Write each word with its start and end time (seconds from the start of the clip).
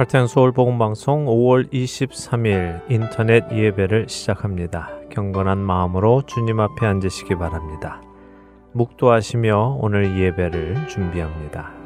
할텐 0.00 0.28
서울 0.28 0.50
복음 0.50 0.78
방송 0.78 1.26
5월 1.26 1.70
23일 1.70 2.90
인터넷 2.90 3.44
예배를 3.52 4.08
시작합니다. 4.08 4.88
경건한 5.10 5.58
마음으로 5.58 6.22
주님 6.22 6.58
앞에 6.58 6.86
앉으시기 6.86 7.34
바랍니다. 7.34 8.00
묵도하시며 8.72 9.76
오늘 9.78 10.18
예배를 10.18 10.88
준비합니다. 10.88 11.79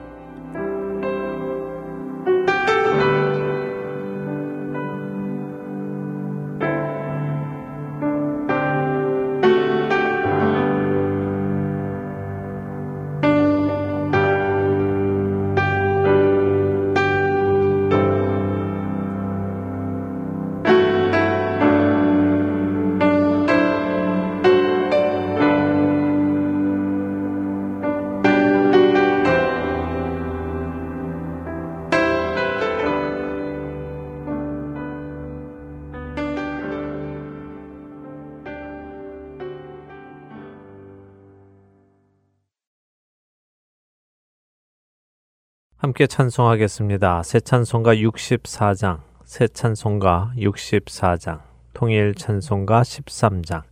함께 45.94 46.08
찬송하겠습니다. 46.08 47.22
새 47.22 47.38
찬송가 47.38 47.94
64장, 47.94 48.98
새 49.24 49.46
찬송가 49.46 50.32
64장, 50.36 51.40
통일 51.72 52.16
찬송가 52.16 52.82
13장, 52.82 53.62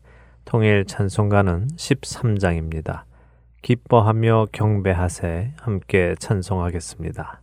통일 0.44 0.84
찬송가는 0.84 1.66
13장입니다. 1.76 3.02
기뻐하며 3.62 4.46
경배하세 4.52 5.54
함께 5.58 6.14
찬송하겠습니다. 6.20 7.41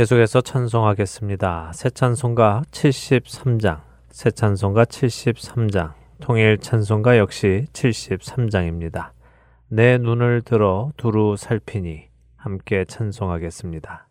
계속해서 0.00 0.40
찬송하겠습니다. 0.40 1.72
새 1.74 1.90
찬송가 1.90 2.62
73장, 2.70 3.82
새 4.08 4.30
찬송가 4.30 4.86
73장, 4.86 5.92
통일 6.22 6.56
찬송가 6.56 7.18
역시 7.18 7.66
73장입니다. 7.74 9.10
내 9.68 9.98
눈을 9.98 10.40
들어 10.40 10.90
두루 10.96 11.36
살피니 11.36 12.04
함께 12.38 12.86
찬송하겠습니다. 12.86 14.08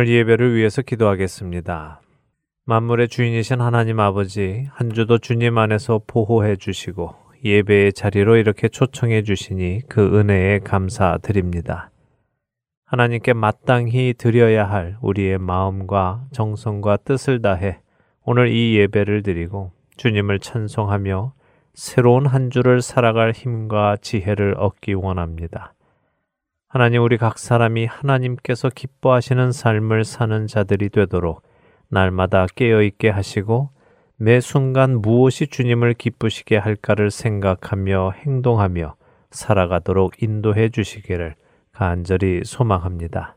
오늘 0.00 0.08
예배를 0.08 0.54
위해서 0.54 0.80
기도하겠습니다. 0.80 2.00
만물의 2.64 3.08
주인이신 3.08 3.60
하나님 3.60 4.00
아버지, 4.00 4.66
한 4.72 4.94
주도 4.94 5.18
주님 5.18 5.58
안에서 5.58 6.00
보호해 6.06 6.56
주시고 6.56 7.14
예배의 7.44 7.92
자리로 7.92 8.36
이렇게 8.36 8.68
초청해 8.68 9.24
주시니 9.24 9.82
그 9.90 10.18
은혜에 10.18 10.60
감사드립니다. 10.60 11.90
하나님께 12.86 13.34
마땅히 13.34 14.14
드려야 14.16 14.70
할 14.70 14.96
우리의 15.02 15.36
마음과 15.36 16.28
정성과 16.32 16.96
뜻을 17.04 17.42
다해 17.42 17.80
오늘 18.24 18.48
이 18.48 18.78
예배를 18.78 19.22
드리고 19.22 19.72
주님을 19.98 20.38
찬송하며 20.38 21.34
새로운 21.74 22.24
한 22.24 22.48
주를 22.48 22.80
살아갈 22.80 23.32
힘과 23.32 23.98
지혜를 24.00 24.54
얻기 24.56 24.94
원합니다. 24.94 25.74
하나님 26.72 27.02
우리 27.02 27.18
각 27.18 27.36
사람이 27.36 27.86
하나님께서 27.86 28.68
기뻐하시는 28.68 29.50
삶을 29.50 30.04
사는 30.04 30.46
자들이 30.46 30.88
되도록 30.90 31.42
날마다 31.88 32.46
깨어 32.54 32.82
있게 32.82 33.08
하시고 33.08 33.70
매 34.14 34.38
순간 34.38 35.00
무엇이 35.00 35.48
주님을 35.48 35.94
기쁘시게 35.94 36.56
할까를 36.56 37.10
생각하며 37.10 38.12
행동하며 38.18 38.94
살아가도록 39.32 40.22
인도해 40.22 40.68
주시기를 40.68 41.34
간절히 41.72 42.42
소망합니다. 42.44 43.36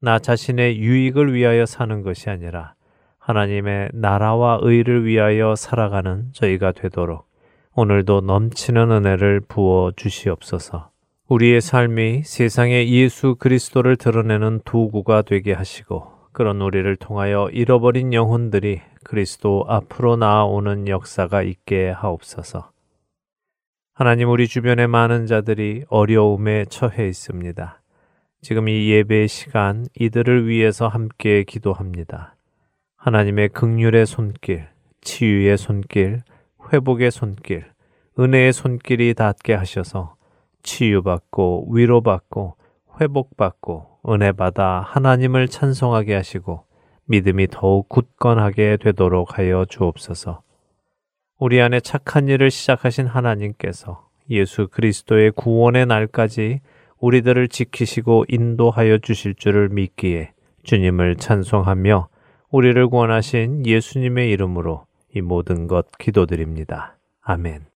나 0.00 0.18
자신의 0.18 0.80
유익을 0.80 1.34
위하여 1.34 1.66
사는 1.66 2.02
것이 2.02 2.30
아니라 2.30 2.74
하나님의 3.18 3.90
나라와 3.92 4.58
의를 4.60 5.04
위하여 5.04 5.54
살아가는 5.54 6.32
저희가 6.32 6.72
되도록 6.72 7.28
오늘도 7.76 8.22
넘치는 8.22 8.90
은혜를 8.90 9.42
부어 9.46 9.92
주시옵소서. 9.94 10.93
우리의 11.26 11.62
삶이 11.62 12.22
세상에 12.24 12.86
예수 12.86 13.36
그리스도를 13.36 13.96
드러내는 13.96 14.60
도구가 14.66 15.22
되게 15.22 15.54
하시고 15.54 16.12
그런 16.32 16.60
우리를 16.60 16.96
통하여 16.96 17.48
잃어버린 17.50 18.12
영혼들이 18.12 18.82
그리스도 19.04 19.64
앞으로 19.66 20.16
나아오는 20.16 20.86
역사가 20.86 21.42
있게 21.42 21.88
하옵소서. 21.88 22.70
하나님 23.94 24.28
우리 24.28 24.46
주변의 24.46 24.86
많은 24.88 25.24
자들이 25.24 25.84
어려움에 25.88 26.66
처해 26.66 27.08
있습니다. 27.08 27.80
지금 28.42 28.68
이 28.68 28.90
예배의 28.90 29.28
시간 29.28 29.86
이들을 29.98 30.46
위해서 30.46 30.88
함께 30.88 31.44
기도합니다. 31.44 32.36
하나님의 32.98 33.48
극률의 33.48 34.04
손길, 34.04 34.68
치유의 35.00 35.56
손길, 35.56 36.20
회복의 36.70 37.10
손길, 37.10 37.64
은혜의 38.18 38.52
손길이 38.52 39.14
닿게 39.14 39.54
하셔서 39.54 40.16
치유받고 40.64 41.68
위로받고 41.70 42.56
회복받고 43.00 44.00
은혜받아 44.08 44.84
하나님을 44.86 45.48
찬송하게 45.48 46.14
하시고 46.14 46.64
믿음이 47.06 47.48
더욱 47.50 47.88
굳건하게 47.88 48.78
되도록 48.78 49.38
하여 49.38 49.64
주옵소서. 49.68 50.42
우리 51.38 51.60
안에 51.60 51.80
착한 51.80 52.28
일을 52.28 52.50
시작하신 52.50 53.06
하나님께서 53.06 54.08
예수 54.30 54.68
그리스도의 54.68 55.32
구원의 55.32 55.86
날까지 55.86 56.60
우리들을 56.98 57.48
지키시고 57.48 58.24
인도하여 58.28 58.98
주실 58.98 59.34
줄을 59.34 59.68
믿기에 59.68 60.32
주님을 60.62 61.16
찬송하며 61.16 62.08
우리를 62.50 62.88
구원하신 62.88 63.66
예수님의 63.66 64.30
이름으로 64.30 64.86
이 65.14 65.20
모든 65.20 65.66
것 65.66 65.86
기도드립니다. 65.98 66.96
아멘. 67.20 67.73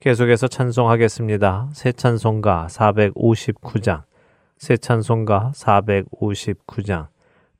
계속해서 0.00 0.46
찬송하겠습니다. 0.46 1.70
새 1.72 1.90
찬송가 1.90 2.68
459장, 2.70 4.04
새 4.56 4.76
찬송가 4.76 5.50
459장, 5.56 7.08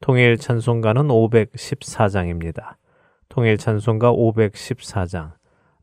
통일 0.01 0.39
찬송가는 0.39 1.09
514장입니다. 1.09 2.77
통일 3.29 3.59
찬송가 3.59 4.13
514장 4.13 5.33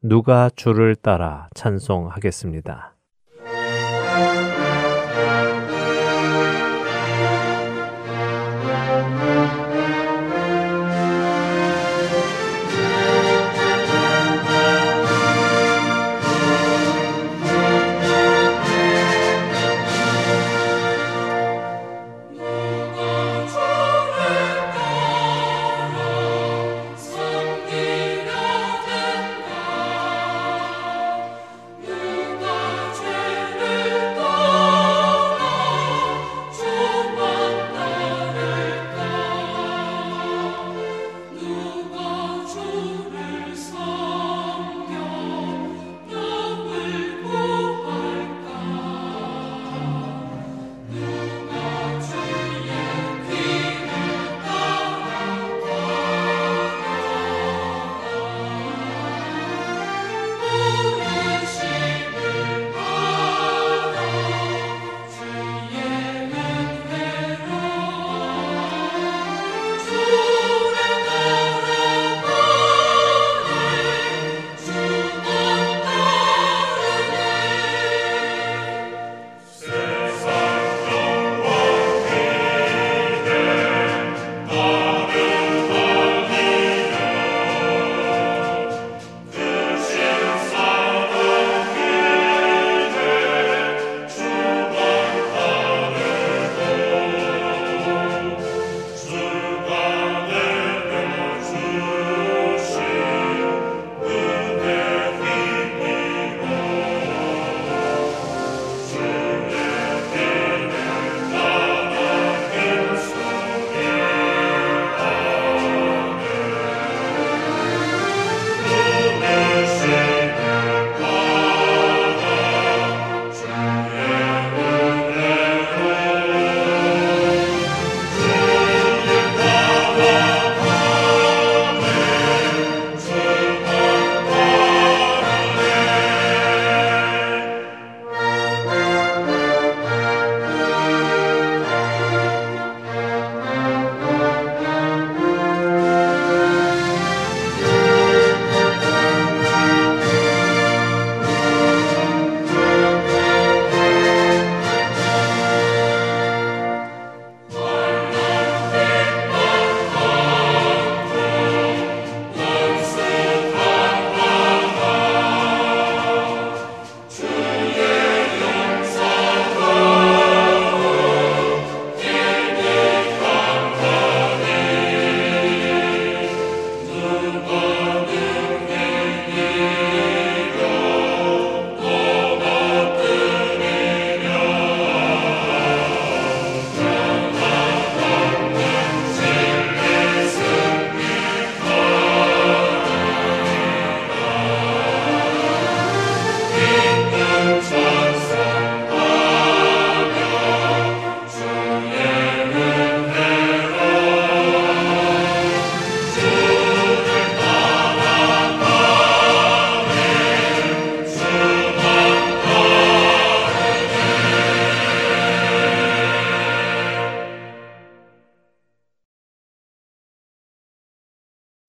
누가 0.01 0.49
주를 0.55 0.95
따라 0.95 1.49
찬송하겠습니다. 1.55 2.94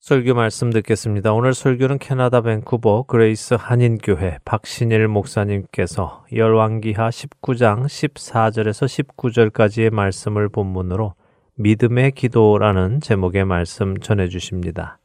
설교 0.06 0.34
말씀 0.34 0.70
듣겠습니다. 0.70 1.32
오늘 1.32 1.52
설교는 1.52 1.98
캐나다 1.98 2.40
밴쿠버 2.40 3.06
그레이스 3.08 3.54
한인교회 3.54 4.38
박신일 4.44 5.08
목사님께서 5.08 6.24
열왕기하 6.32 7.08
19장 7.08 7.86
14절에서 7.86 8.86
19절까지의 9.16 9.92
말씀을 9.92 10.48
본문으로 10.48 11.14
믿음의 11.56 12.12
기도라는 12.12 13.00
제목의 13.00 13.46
말씀 13.46 13.98
전해 13.98 14.28
주십니다. 14.28 15.00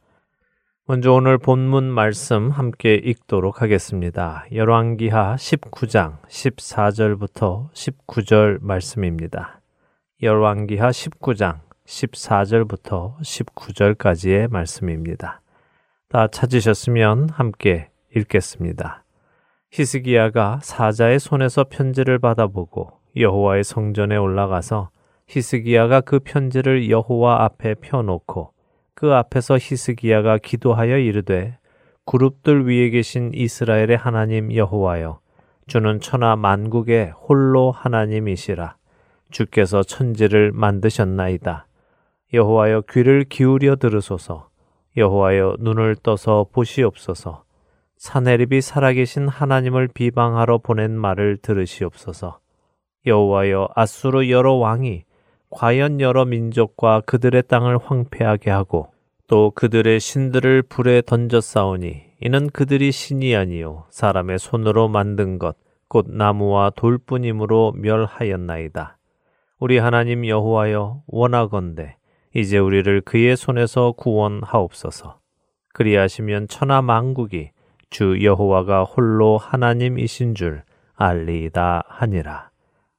먼저 0.86 1.12
오늘 1.12 1.36
본문 1.36 1.82
말씀 1.82 2.50
함께 2.50 2.94
읽도록 2.94 3.60
하겠습니다. 3.60 4.44
열왕기하 4.52 5.34
19장 5.34 6.22
14절부터 6.28 7.72
19절 7.72 8.58
말씀입니다. 8.62 9.62
열왕기하 10.22 10.90
19장 10.90 11.71
14절부터 11.86 13.18
19절까지의 13.20 14.50
말씀입니다. 14.50 15.40
다 16.08 16.28
찾으셨으면 16.28 17.30
함께 17.30 17.88
읽겠습니다. 18.14 19.04
히스기야가 19.70 20.60
사자의 20.62 21.18
손에서 21.18 21.64
편지를 21.64 22.18
받아보고 22.18 22.90
여호와의 23.16 23.64
성전에 23.64 24.16
올라가서 24.16 24.90
히스기야가 25.28 26.02
그 26.02 26.18
편지를 26.18 26.90
여호와 26.90 27.44
앞에 27.44 27.74
펴놓고 27.76 28.52
그 28.94 29.14
앞에서 29.14 29.56
히스기야가 29.58 30.38
기도하여 30.38 30.98
이르되 30.98 31.56
그룹들 32.04 32.68
위에 32.68 32.90
계신 32.90 33.30
이스라엘의 33.32 33.96
하나님 33.96 34.54
여호와여 34.54 35.20
주는 35.66 36.00
천하 36.00 36.36
만국의 36.36 37.12
홀로 37.12 37.70
하나님이시라 37.70 38.76
주께서 39.30 39.82
천지를 39.82 40.52
만드셨나이다 40.52 41.66
여호와여 42.32 42.82
귀를 42.90 43.24
기울여 43.24 43.76
들으소서. 43.76 44.48
여호와여 44.96 45.56
눈을 45.60 45.96
떠서 45.96 46.46
보시옵소서. 46.52 47.44
사내립이 47.96 48.60
살아계신 48.60 49.28
하나님을 49.28 49.88
비방하러 49.88 50.58
보낸 50.58 50.92
말을 50.92 51.38
들으시옵소서. 51.38 52.38
여호와여 53.06 53.68
아수르 53.74 54.28
여러 54.30 54.54
왕이 54.54 55.04
과연 55.50 56.00
여러 56.00 56.24
민족과 56.24 57.02
그들의 57.02 57.42
땅을 57.48 57.78
황폐하게 57.78 58.50
하고 58.50 58.88
또 59.26 59.50
그들의 59.50 60.00
신들을 60.00 60.62
불에 60.62 61.02
던졌사오니 61.02 62.02
이는 62.20 62.48
그들이 62.50 62.92
신이 62.92 63.34
아니요 63.34 63.84
사람의 63.90 64.38
손으로 64.38 64.88
만든 64.88 65.38
것 65.38 65.56
곧 65.92 66.06
나무와 66.08 66.70
돌뿐이므로 66.70 67.74
멸하였나이다. 67.76 68.96
우리 69.58 69.76
하나님 69.76 70.26
여호와여 70.26 71.02
원하건대 71.06 71.96
이제 72.34 72.58
우리를 72.58 73.02
그의 73.02 73.36
손에서 73.36 73.92
구원하옵소서. 73.92 75.20
그리하시면 75.74 76.48
천하 76.48 76.80
만국이 76.82 77.50
주 77.90 78.22
여호와가 78.22 78.84
홀로 78.84 79.36
하나님이신 79.36 80.34
줄 80.34 80.62
알리이다 80.94 81.84
하니라. 81.88 82.50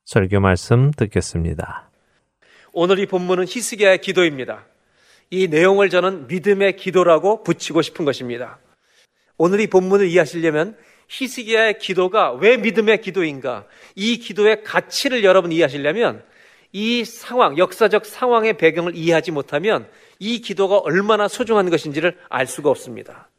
설교 0.05 0.39
말씀 0.39 0.91
듣겠습니다. 0.91 1.89
오늘 2.73 2.99
이 2.99 3.05
본문은 3.05 3.45
히스기야의 3.47 4.01
기도입니다. 4.01 4.65
이 5.29 5.47
내용을 5.47 5.89
저는 5.89 6.27
믿음의 6.27 6.75
기도라고 6.75 7.43
붙이고 7.43 7.81
싶은 7.81 8.05
것입니다. 8.05 8.59
오늘 9.37 9.61
이 9.61 9.67
본문을 9.67 10.07
이해하시려면 10.07 10.77
히스기야의 11.09 11.79
기도가 11.79 12.33
왜 12.33 12.57
믿음의 12.57 13.01
기도인가? 13.01 13.65
이 13.95 14.17
기도의 14.17 14.63
가치를 14.63 15.23
여러분 15.23 15.51
이해하시려면 15.51 16.23
이 16.73 17.05
상황, 17.05 17.57
역사적 17.57 18.05
상황의 18.05 18.57
배경을 18.57 18.95
이해하지 18.95 19.31
못하면 19.31 19.87
이 20.19 20.41
기도가 20.41 20.79
얼마나 20.79 21.27
소중한 21.27 21.69
것인지를 21.69 22.17
알 22.29 22.47
수가 22.47 22.69
없습니다. 22.71 23.29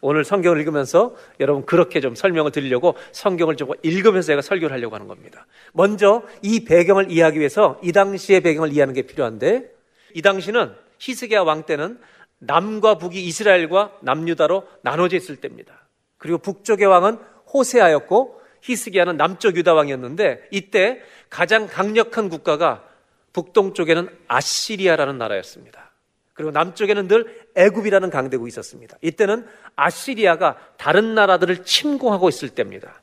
오늘 0.00 0.24
성경을 0.24 0.58
읽으면서 0.58 1.14
여러분 1.38 1.64
그렇게 1.64 2.00
좀 2.00 2.14
설명을 2.14 2.50
드리려고 2.50 2.96
성경을 3.12 3.56
좀 3.56 3.70
읽으면서 3.82 4.26
제가 4.28 4.42
설교를 4.42 4.74
하려고 4.74 4.94
하는 4.94 5.06
겁니다. 5.06 5.46
먼저 5.72 6.22
이 6.42 6.64
배경을 6.64 7.10
이해하기 7.10 7.38
위해서 7.38 7.78
이 7.82 7.92
당시의 7.92 8.40
배경을 8.40 8.72
이해하는 8.72 8.94
게 8.94 9.02
필요한데 9.02 9.70
이 10.14 10.22
당시는 10.22 10.74
히스기야 10.98 11.42
왕 11.42 11.64
때는 11.64 11.98
남과 12.38 12.96
북이 12.96 13.22
이스라엘과 13.26 13.98
남유다로 14.00 14.66
나눠져 14.82 15.16
있을 15.18 15.36
때입니다. 15.36 15.86
그리고 16.16 16.38
북쪽의 16.38 16.86
왕은 16.86 17.18
호세아였고 17.52 18.40
히스기야는 18.62 19.16
남쪽 19.16 19.56
유다 19.56 19.74
왕이었는데 19.74 20.48
이때 20.50 21.00
가장 21.30 21.66
강력한 21.66 22.28
국가가 22.28 22.84
북동쪽에는 23.32 24.08
아시리아라는 24.26 25.16
나라였습니다. 25.16 25.92
그리고 26.34 26.50
남쪽에는 26.50 27.06
늘 27.06 27.48
애굽이라는 27.54 28.10
강대국이 28.10 28.48
있었습니다. 28.48 28.96
이때는 29.02 29.46
아시리아가 29.76 30.58
다른 30.76 31.14
나라들을 31.14 31.64
침공하고 31.64 32.28
있을 32.28 32.48
때입니다. 32.48 33.02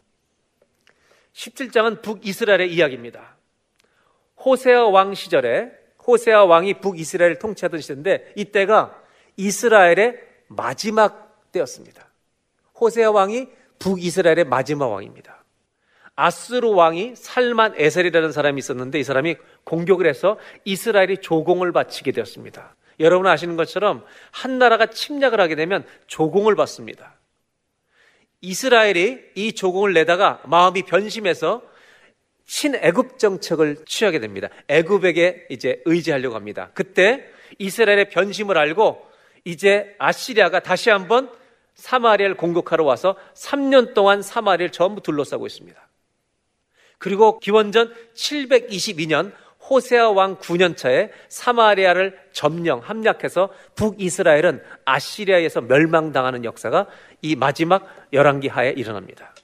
17장은 1.34 2.02
북이스라엘의 2.02 2.74
이야기입니다. 2.74 3.36
호세아 4.44 4.86
왕 4.86 5.13
시절에 5.13 5.72
호세아 6.06 6.46
왕이 6.46 6.80
북이스라엘을 6.80 7.38
통치하던 7.40 7.80
시대인데 7.82 8.34
이때가 8.36 9.02
이스라엘의 9.36 10.20
마지막 10.48 11.52
때였습니다. 11.52 12.08
호세아 12.80 13.12
왕이 13.12 13.50
북이스라엘의 13.80 14.46
마지막 14.46 14.88
왕입니다. 14.88 15.37
아스루 16.18 16.74
왕이 16.74 17.14
살만 17.16 17.76
에셀이라는 17.78 18.32
사람이 18.32 18.60
있었는데 18.60 19.00
이 19.00 19.04
사람이 19.04 19.36
공격을 19.64 20.08
해서 20.08 20.38
이스라엘이 20.66 21.20
조공을 21.20 21.72
바치게 21.72 22.12
되었습니다. 22.12 22.76
여러분 23.00 23.28
아시는 23.28 23.56
것처럼 23.56 24.04
한 24.32 24.58
나라가 24.58 24.88
침략을 24.88 25.40
하게 25.40 25.56
되면 25.56 25.86
조공을 26.08 26.56
받습니다. 26.56 27.14
이스라엘이 28.42 29.20
이 29.36 29.54
조공을 29.54 29.94
내다가 29.94 30.42
마음이 30.46 30.84
변심해서 30.84 31.62
친애굽 32.46 33.20
정책을 33.20 33.86
취하게 33.86 34.20
됩니다. 34.20 34.48
애굽에게 34.68 35.48
이제 35.50 35.82
의지하려고 35.86 36.36
합니다. 36.36 36.72
그때 36.74 37.26
이스라엘의 37.60 38.10
변심을 38.10 38.58
알고 38.58 39.06
이제 39.46 39.96
아시리아가 40.00 40.62
다시 40.62 40.90
한번 40.90 41.30
사마리아를 41.76 42.36
공격하러 42.38 42.84
와서 42.84 43.16
3년 43.36 43.94
동안 43.94 44.24
사마리아를 44.24 44.72
전부 44.72 45.02
둘러싸고 45.02 45.46
있습니다. 45.46 45.87
그리고 46.98 47.40
기원전 47.40 47.94
722년 48.16 49.32
호세아 49.70 50.12
왕 50.12 50.38
9년 50.38 50.78
차에 50.78 51.12
사마리아를 51.28 52.18
점령 52.32 52.80
함락해서 52.80 53.50
북이스라엘은 53.76 54.62
아시리아에서 54.86 55.62
멸망당하는 55.62 56.46
역사가 56.46 56.88
이 57.22 57.36
마지막 57.36 57.88
열왕기 58.14 58.48
하에 58.48 58.72
일어납니다. 58.72 59.36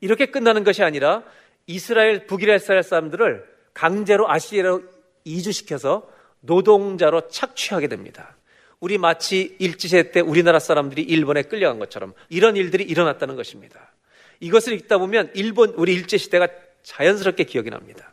이렇게 0.00 0.26
끝나는 0.26 0.64
것이 0.64 0.82
아니라 0.82 1.22
이스라엘 1.66 2.26
북이스라엘 2.26 2.82
사람들을 2.82 3.44
강제로 3.74 4.30
아시리아로 4.30 4.82
이주시켜서 5.24 6.08
노동자로 6.40 7.28
착취하게 7.28 7.88
됩니다. 7.88 8.36
우리 8.80 8.98
마치 8.98 9.56
일제시대 9.58 10.12
때 10.12 10.20
우리나라 10.20 10.58
사람들이 10.58 11.02
일본에 11.02 11.42
끌려간 11.42 11.78
것처럼 11.78 12.14
이런 12.28 12.56
일들이 12.56 12.84
일어났다는 12.84 13.36
것입니다. 13.36 13.92
이것을 14.40 14.72
읽다 14.74 14.98
보면 14.98 15.30
일본 15.34 15.70
우리 15.76 15.94
일제 15.94 16.18
시대가 16.18 16.48
자연스럽게 16.82 17.44
기억이 17.44 17.70
납니다. 17.70 18.12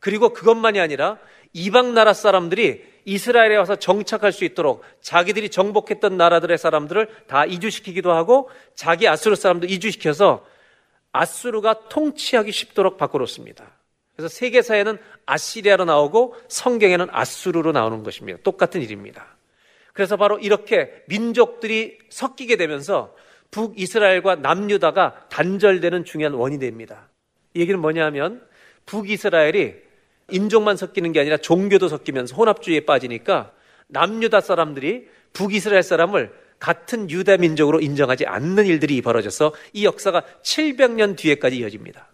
그리고 0.00 0.30
그것만이 0.30 0.80
아니라 0.80 1.18
이방 1.52 1.94
나라 1.94 2.12
사람들이 2.12 2.92
이스라엘에 3.04 3.56
와서 3.56 3.76
정착할 3.76 4.32
수 4.32 4.44
있도록 4.44 4.82
자기들이 5.00 5.50
정복했던 5.50 6.16
나라들의 6.16 6.56
사람들을 6.56 7.08
다 7.26 7.44
이주시키기도 7.44 8.12
하고 8.12 8.50
자기 8.74 9.08
아수르 9.08 9.34
사람도 9.34 9.66
이주시켜서 9.66 10.46
아수르가 11.12 11.88
통치하기 11.88 12.52
쉽도록 12.52 12.96
바꿔놓습니다. 12.96 13.70
그래서 14.16 14.28
세계사에는 14.28 14.98
아시리아로 15.26 15.84
나오고 15.84 16.36
성경에는 16.48 17.08
아수르로 17.10 17.72
나오는 17.72 18.02
것입니다. 18.02 18.38
똑같은 18.42 18.82
일입니다. 18.82 19.36
그래서 19.92 20.16
바로 20.16 20.38
이렇게 20.38 21.02
민족들이 21.06 21.98
섞이게 22.08 22.56
되면서 22.56 23.14
북이스라엘과 23.52 24.36
남유다가 24.36 25.28
단절되는 25.30 26.04
중요한 26.04 26.34
원인이 26.34 26.60
됩니다. 26.60 27.08
이 27.54 27.60
얘기는 27.60 27.78
뭐냐 27.78 28.04
하면 28.06 28.42
북이스라엘이 28.86 29.74
인종만 30.30 30.76
섞이는 30.76 31.12
게 31.12 31.20
아니라 31.20 31.36
종교도 31.36 31.88
섞이면서 31.88 32.34
혼합주의에 32.34 32.80
빠지니까 32.80 33.52
남유다 33.88 34.40
사람들이 34.40 35.06
북이스라엘 35.34 35.82
사람을 35.82 36.32
같은 36.58 37.10
유다 37.10 37.38
민족으로 37.38 37.80
인정하지 37.80 38.24
않는 38.26 38.66
일들이 38.66 39.02
벌어져서 39.02 39.52
이 39.72 39.84
역사가 39.84 40.22
700년 40.42 41.16
뒤에까지 41.16 41.58
이어집니다. 41.58 42.08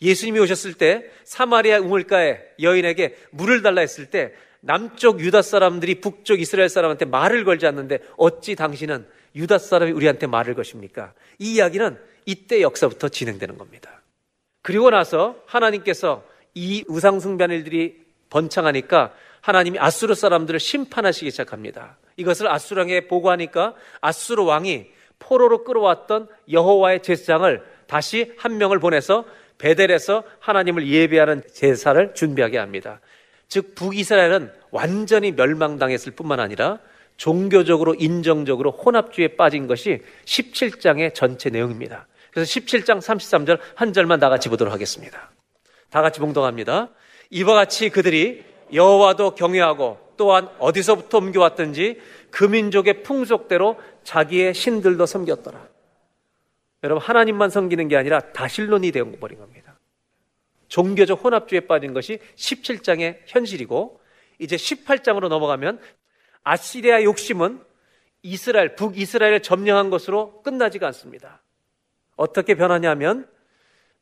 예수님이 0.00 0.38
오셨을 0.40 0.74
때 0.74 1.06
사마리아 1.24 1.80
우물가에 1.80 2.38
여인에게 2.62 3.16
물을 3.30 3.62
달라 3.62 3.80
했을 3.80 4.06
때 4.06 4.32
남쪽 4.60 5.20
유다 5.20 5.42
사람들이 5.42 6.00
북쪽 6.00 6.40
이스라엘 6.40 6.68
사람한테 6.68 7.06
말을 7.06 7.44
걸지 7.44 7.66
않는데 7.66 8.00
어찌 8.16 8.54
당신은 8.54 9.06
유다 9.38 9.58
사람이 9.58 9.92
우리한테 9.92 10.26
말을 10.26 10.54
것입니까? 10.54 11.14
이 11.38 11.54
이야기는 11.54 11.96
이때 12.26 12.60
역사부터 12.60 13.08
진행되는 13.08 13.56
겁니다. 13.56 14.02
그리고 14.62 14.90
나서 14.90 15.36
하나님께서 15.46 16.24
이 16.54 16.84
우상숭배한 16.88 17.52
일들이 17.52 18.04
번창하니까 18.30 19.14
하나님이 19.40 19.78
아수르 19.78 20.14
사람들을 20.14 20.58
심판하시기 20.58 21.30
시작합니다. 21.30 21.96
이것을 22.16 22.48
아수랑에 22.48 23.06
보고하니까 23.06 23.74
아수르 24.00 24.42
왕이 24.42 24.90
포로로 25.20 25.62
끌어왔던 25.64 26.28
여호와의 26.50 27.02
제사장을 27.02 27.62
다시 27.86 28.34
한 28.38 28.58
명을 28.58 28.80
보내서 28.80 29.24
베델에서 29.58 30.24
하나님을 30.40 30.86
예배하는 30.86 31.42
제사를 31.52 32.12
준비하게 32.14 32.58
합니다. 32.58 33.00
즉 33.46 33.74
북이스라엘은 33.76 34.52
완전히 34.70 35.32
멸망당했을 35.32 36.12
뿐만 36.12 36.40
아니라 36.40 36.80
종교적으로 37.18 37.94
인정적으로 37.94 38.70
혼합주의에 38.70 39.36
빠진 39.36 39.66
것이 39.66 40.00
17장의 40.24 41.14
전체 41.14 41.50
내용입니다. 41.50 42.06
그래서 42.32 42.48
17장 42.48 43.00
33절 43.00 43.58
한 43.74 43.92
절만 43.92 44.20
다 44.20 44.30
같이 44.30 44.48
보도록 44.48 44.72
하겠습니다. 44.72 45.30
다 45.90 46.00
같이 46.00 46.20
봉동합니다. 46.20 46.90
이와 47.30 47.54
같이 47.54 47.90
그들이 47.90 48.44
여호와도 48.72 49.34
경외하고 49.34 49.98
또한 50.16 50.48
어디서부터 50.58 51.18
옮겨왔든지 51.18 52.00
그 52.30 52.44
민족의 52.44 53.02
풍속대로 53.02 53.76
자기의 54.04 54.54
신들도 54.54 55.04
섬겼더라. 55.04 55.68
여러분 56.84 57.02
하나님만 57.02 57.50
섬기는 57.50 57.88
게 57.88 57.96
아니라 57.96 58.20
다실론이 58.20 58.92
되어버린 58.92 59.38
겁니다. 59.38 59.78
종교적 60.68 61.24
혼합주의에 61.24 61.66
빠진 61.66 61.92
것이 61.94 62.18
17장의 62.36 63.18
현실이고 63.26 64.00
이제 64.38 64.54
18장으로 64.54 65.28
넘어가면 65.28 65.80
아시리아 66.42 67.02
욕심은 67.02 67.60
이스라엘 68.22 68.74
북이스라엘을 68.74 69.42
점령한 69.42 69.90
것으로 69.90 70.42
끝나지가 70.42 70.86
않습니다. 70.88 71.42
어떻게 72.16 72.54
변하냐면 72.54 73.28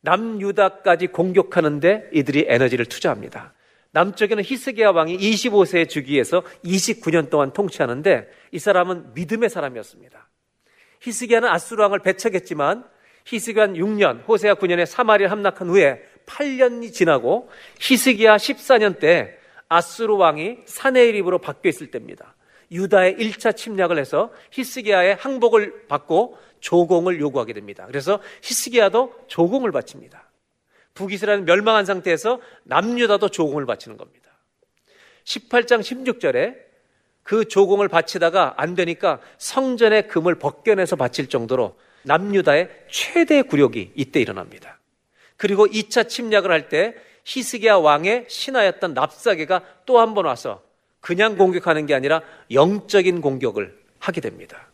남유다까지 0.00 1.08
공격하는데 1.08 2.10
이들이 2.12 2.46
에너지를 2.48 2.86
투자합니다. 2.86 3.52
남쪽에는 3.90 4.42
히스기야 4.44 4.90
왕이 4.90 5.16
25세의 5.16 5.88
주기에서 5.88 6.42
29년 6.64 7.30
동안 7.30 7.52
통치하는데 7.52 8.28
이 8.52 8.58
사람은 8.58 9.14
믿음의 9.14 9.48
사람이었습니다. 9.48 10.28
히스기야는 11.00 11.48
아수르 11.48 11.82
왕을 11.82 12.00
배척했지만 12.00 12.84
히스기야 13.24 13.68
6년, 13.68 14.26
호세아 14.28 14.54
9년에 14.54 14.86
사마리를 14.86 15.30
함락한 15.30 15.68
후에 15.68 16.02
8년이 16.26 16.92
지나고 16.92 17.48
히스기야 17.80 18.36
14년 18.36 18.98
때 18.98 19.35
아수르 19.68 20.14
왕이 20.14 20.58
사네일입으로 20.64 21.38
바뀌어 21.38 21.68
있을 21.68 21.90
때입니다. 21.90 22.34
유다의 22.70 23.16
1차 23.16 23.56
침략을 23.56 23.98
해서 23.98 24.32
히스기야의 24.50 25.16
항복을 25.16 25.86
받고 25.88 26.38
조공을 26.60 27.20
요구하게 27.20 27.52
됩니다. 27.52 27.86
그래서 27.86 28.20
히스기야도 28.42 29.26
조공을 29.28 29.70
바칩니다. 29.72 30.30
북이스라엘은 30.94 31.44
멸망한 31.44 31.84
상태에서 31.84 32.40
남유다도 32.64 33.28
조공을 33.28 33.66
바치는 33.66 33.96
겁니다. 33.96 34.30
18장 35.24 35.80
16절에 35.80 36.56
그 37.22 37.44
조공을 37.46 37.88
바치다가 37.88 38.54
안 38.56 38.74
되니까 38.74 39.20
성전의 39.38 40.08
금을 40.08 40.36
벗겨내서 40.36 40.96
바칠 40.96 41.28
정도로 41.28 41.76
남유다의 42.04 42.70
최대 42.88 43.42
굴욕이 43.42 43.92
이때 43.94 44.20
일어납니다. 44.20 44.78
그리고 45.36 45.66
2차 45.66 46.08
침략을 46.08 46.50
할 46.50 46.68
때 46.68 46.94
히스기야 47.26 47.76
왕의 47.76 48.26
신하였던 48.28 48.94
납사게가 48.94 49.62
또 49.84 49.98
한 49.98 50.14
번 50.14 50.24
와서 50.26 50.62
그냥 51.00 51.36
공격하는 51.36 51.86
게 51.86 51.94
아니라 51.94 52.22
영적인 52.50 53.20
공격을 53.20 53.76
하게 53.98 54.20
됩니다. 54.20 54.68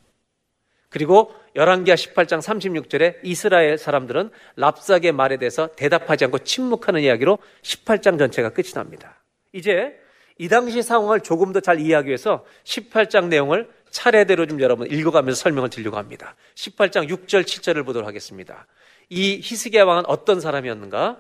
그리고 0.88 1.34
열왕기하 1.56 1.94
18장 1.94 2.40
36절에 2.42 3.16
이스라엘 3.22 3.78
사람들은 3.78 4.30
랍삭의 4.56 5.12
말에 5.12 5.38
대해서 5.38 5.68
대답하지 5.74 6.26
않고 6.26 6.40
침묵하는 6.40 7.00
이야기로 7.00 7.38
18장 7.62 8.18
전체가 8.18 8.50
끝이 8.50 8.72
납니다. 8.72 9.22
이제 9.52 9.98
이 10.38 10.48
당시 10.48 10.82
상황을 10.82 11.20
조금 11.20 11.52
더 11.52 11.60
잘 11.60 11.80
이해하기 11.80 12.08
위해서 12.08 12.44
18장 12.64 13.28
내용을 13.28 13.70
차례대로 13.90 14.46
좀 14.46 14.60
여러분 14.60 14.90
읽어가면서 14.90 15.38
설명을 15.40 15.70
드리려고 15.70 15.96
합니다. 15.98 16.34
18장 16.56 17.08
6절, 17.08 17.44
7절을 17.44 17.84
보도록 17.84 18.06
하겠습니다. 18.08 18.66
이 19.10 19.40
히스기야 19.42 19.84
왕은 19.84 20.04
어떤 20.06 20.40
사람이었는가? 20.40 21.18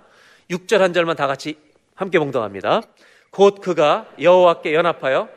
6절 0.50 0.78
한 0.78 0.92
절만 0.92 1.16
다 1.16 1.26
같이 1.26 1.58
함께 1.94 2.18
봉동합니다. 2.18 2.82
곧 3.30 3.60
그가 3.60 4.08
여호와께 4.20 4.74
연합하여 4.74 5.28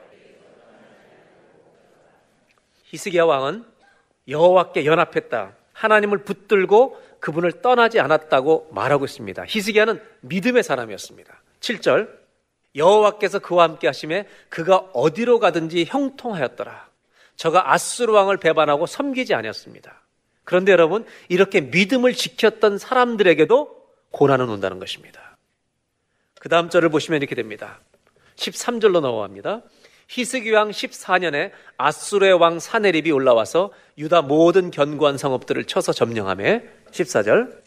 히스기야 2.86 3.24
왕은 3.24 3.66
여호와께 4.28 4.86
연합했다. 4.86 5.54
하나님을 5.74 6.20
붙들고 6.20 7.02
그분을 7.20 7.62
떠나지 7.62 8.00
않았다고 8.00 8.70
말하고 8.72 9.06
있습니다. 9.06 9.44
히스기야는 9.48 10.02
믿음의 10.22 10.64
사람이었습니다. 10.64 11.42
7절 11.60 12.10
여호와께서 12.76 13.40
그와 13.40 13.64
함께 13.64 13.88
하심에 13.88 14.28
그가 14.50 14.78
어디로 14.94 15.40
가든지 15.40 15.86
형통하였더라. 15.86 16.90
저가 17.36 17.74
아스루 17.74 18.14
왕을 18.14 18.38
배반하고 18.38 18.86
섬기지 18.86 19.34
않았습니다. 19.34 20.02
그런데 20.44 20.72
여러분 20.72 21.06
이렇게 21.28 21.62
믿음을 21.62 22.14
지켰던 22.14 22.78
사람들에게도 22.78 23.75
고난은 24.16 24.48
온다는 24.48 24.80
것입니다. 24.80 25.38
그 26.40 26.48
다음 26.48 26.70
절을 26.70 26.88
보시면 26.88 27.20
이렇게 27.22 27.36
됩니다. 27.36 27.82
13절로 28.38 29.02
넘어갑니다. 29.02 29.64
히스기 30.08 30.52
왕 30.52 30.70
14년에 30.70 31.52
아수르의 31.78 32.34
왕 32.36 32.60
사네립이 32.60 33.12
올라와서 33.12 33.74
유다 33.98 34.22
모든 34.22 34.72
견고한 34.72 35.18
성읍들을 35.18 35.66
쳐서 35.66 35.92
점령함에 35.92 36.64
14절 36.92 37.62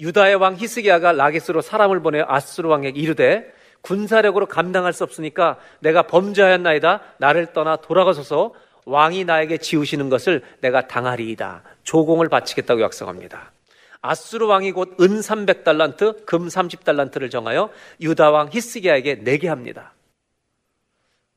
유다의 0.00 0.34
왕 0.34 0.54
히스기야가 0.54 1.12
라게스로 1.12 1.62
사람을 1.62 2.02
보내 2.02 2.22
아수르 2.26 2.68
왕에게 2.68 3.00
이르되 3.00 3.50
군사력으로 3.80 4.44
감당할 4.44 4.92
수 4.92 5.02
없으니까 5.02 5.58
내가 5.80 6.02
범죄하였나이다 6.08 7.00
나를 7.18 7.54
떠나 7.54 7.76
돌아가소서 7.76 8.52
왕이 8.84 9.24
나에게 9.24 9.56
지우시는 9.56 10.10
것을 10.10 10.42
내가 10.60 10.88
당하리이다 10.88 11.62
조공을 11.84 12.28
바치겠다고 12.28 12.82
약속합니다. 12.82 13.52
아수르 14.02 14.46
왕이 14.46 14.72
곧 14.72 15.00
은 15.00 15.20
300달란트, 15.20 16.26
금 16.26 16.48
30달란트를 16.48 17.30
정하여 17.30 17.70
유다 18.00 18.30
왕 18.30 18.50
히스기야에게 18.52 19.22
내게 19.22 19.48
합니다. 19.48 19.94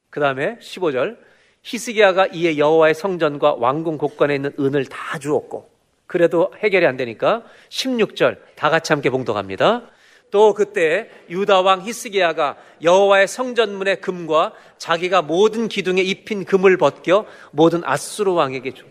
그 0.09 0.19
다음에 0.19 0.57
15절 0.59 1.17
히스기야가 1.61 2.27
이에 2.27 2.57
여호와의 2.57 2.95
성전과 2.95 3.55
왕궁 3.55 3.97
곳간에 3.97 4.35
있는 4.35 4.51
은을 4.59 4.85
다 4.85 5.19
주었고 5.19 5.69
그래도 6.07 6.51
해결이 6.63 6.85
안 6.85 6.97
되니까 6.97 7.43
16절 7.69 8.37
다 8.55 8.69
같이 8.69 8.93
함께 8.93 9.09
봉독합니다. 9.09 9.89
또 10.31 10.53
그때 10.53 11.09
유다 11.29 11.61
왕 11.61 11.81
히스기야가 11.81 12.57
여호와의 12.81 13.27
성전문의 13.27 14.01
금과 14.01 14.53
자기가 14.77 15.21
모든 15.21 15.67
기둥에 15.67 16.01
입힌 16.01 16.45
금을 16.45 16.77
벗겨 16.77 17.25
모든 17.51 17.83
아수르 17.83 18.31
왕에게 18.33 18.71
주. 18.73 18.85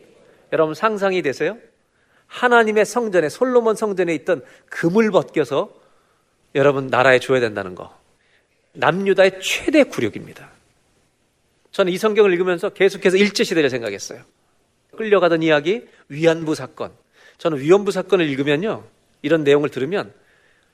여러분 0.53 0.75
상상이 0.75 1.23
되세요? 1.23 1.57
하나님의 2.27 2.85
성전에 2.85 3.29
솔로몬 3.29 3.77
성전에 3.77 4.15
있던 4.15 4.43
금을 4.71 5.11
벗겨서 5.11 5.73
여러분 6.55 6.89
나라에 6.89 7.19
줘야 7.19 7.41
된다는 7.41 7.75
거. 7.75 7.97
남유다의 8.73 9.41
최대 9.41 9.85
굴욕입니다. 9.85 10.51
저는 11.71 11.93
이 11.93 11.99
성경을 11.99 12.33
읽으면서 12.33 12.71
계속해서 12.71 13.17
일제시대를 13.17 13.71
생각했어요. 13.71 14.23
끌려가던 14.97 15.43
이야기, 15.43 15.89
위안부 16.09 16.55
사건. 16.55 16.93
저는 17.39 17.59
위안부 17.59 17.91
사건을 17.91 18.29
읽으면요. 18.29 18.85
이런 19.23 19.43
내용을 19.43 19.71
들으면 19.71 20.13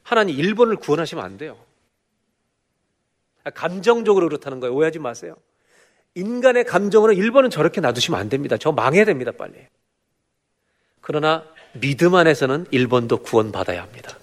하나님 0.02 0.36
일본을 0.36 0.76
구원하시면 0.76 1.24
안 1.24 1.38
돼요. 1.38 1.56
감정적으로 3.54 4.28
그렇다는 4.28 4.60
거예요. 4.60 4.74
오해하지 4.74 4.98
마세요. 4.98 5.36
인간의 6.14 6.64
감정으로 6.64 7.12
일본은 7.12 7.50
저렇게 7.50 7.80
놔두시면 7.80 8.18
안 8.20 8.28
됩니다. 8.28 8.56
저 8.58 8.72
망해야 8.72 9.04
됩니다, 9.04 9.32
빨리. 9.32 9.54
그러나 11.00 11.44
믿음 11.72 12.14
안에서는 12.14 12.66
일본도 12.70 13.18
구원받아야 13.18 13.82
합니다. 13.82 14.18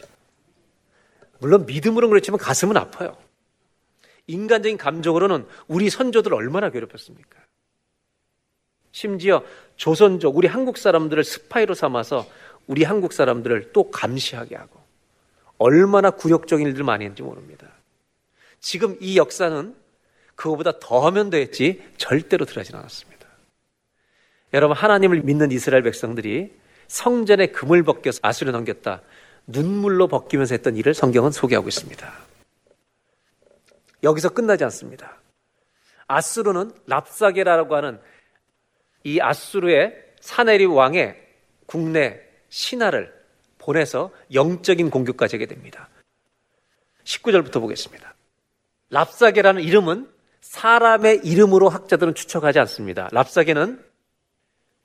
물론 1.39 1.65
믿음으로는 1.65 2.09
그렇지만 2.09 2.39
가슴은 2.39 2.77
아파요. 2.77 3.15
인간적인 4.27 4.77
감정으로는 4.77 5.47
우리 5.67 5.89
선조들 5.89 6.33
얼마나 6.33 6.69
괴롭혔습니까? 6.69 7.39
심지어 8.91 9.43
조선족, 9.75 10.35
우리 10.35 10.47
한국 10.47 10.77
사람들을 10.77 11.23
스파이로 11.23 11.73
삼아서 11.73 12.27
우리 12.65 12.83
한국 12.83 13.13
사람들을 13.13 13.71
또 13.71 13.89
감시하게 13.91 14.55
하고 14.55 14.79
얼마나 15.57 16.11
굴욕적인 16.11 16.67
일들 16.67 16.83
많이 16.83 17.05
했는지 17.05 17.23
모릅니다. 17.23 17.67
지금 18.59 18.97
이 18.99 19.17
역사는 19.17 19.75
그거보다 20.35 20.79
더 20.79 21.05
하면 21.07 21.29
됐지 21.29 21.83
절대로 21.97 22.45
들어가진 22.45 22.75
않았습니다. 22.75 23.27
여러분 24.53 24.75
하나님을 24.75 25.21
믿는 25.21 25.51
이스라엘 25.51 25.83
백성들이 25.83 26.53
성전에 26.87 27.47
금을 27.47 27.83
벗겨서 27.83 28.19
아수르에 28.21 28.51
넘겼다. 28.51 29.01
눈물로 29.47 30.07
벗기면서 30.07 30.55
했던 30.55 30.75
일을 30.75 30.93
성경은 30.93 31.31
소개하고 31.31 31.67
있습니다. 31.67 32.13
여기서 34.03 34.29
끝나지 34.29 34.63
않습니다. 34.65 35.17
아수르는 36.07 36.71
랍사게라고 36.85 37.75
하는 37.75 37.99
이 39.03 39.19
아수르의 39.21 40.05
사네리 40.19 40.65
왕의 40.65 41.21
국내 41.65 42.19
신하를 42.49 43.13
보내서 43.57 44.11
영적인 44.33 44.89
공격까지 44.89 45.35
하게 45.35 45.45
됩니다. 45.45 45.89
19절부터 47.03 47.59
보겠습니다. 47.59 48.13
랍사게라는 48.89 49.61
이름은 49.61 50.09
사람의 50.41 51.21
이름으로 51.23 51.67
학자들은 51.69 52.15
추측하지 52.15 52.59
않습니다. 52.59 53.09
랍사게는 53.11 53.83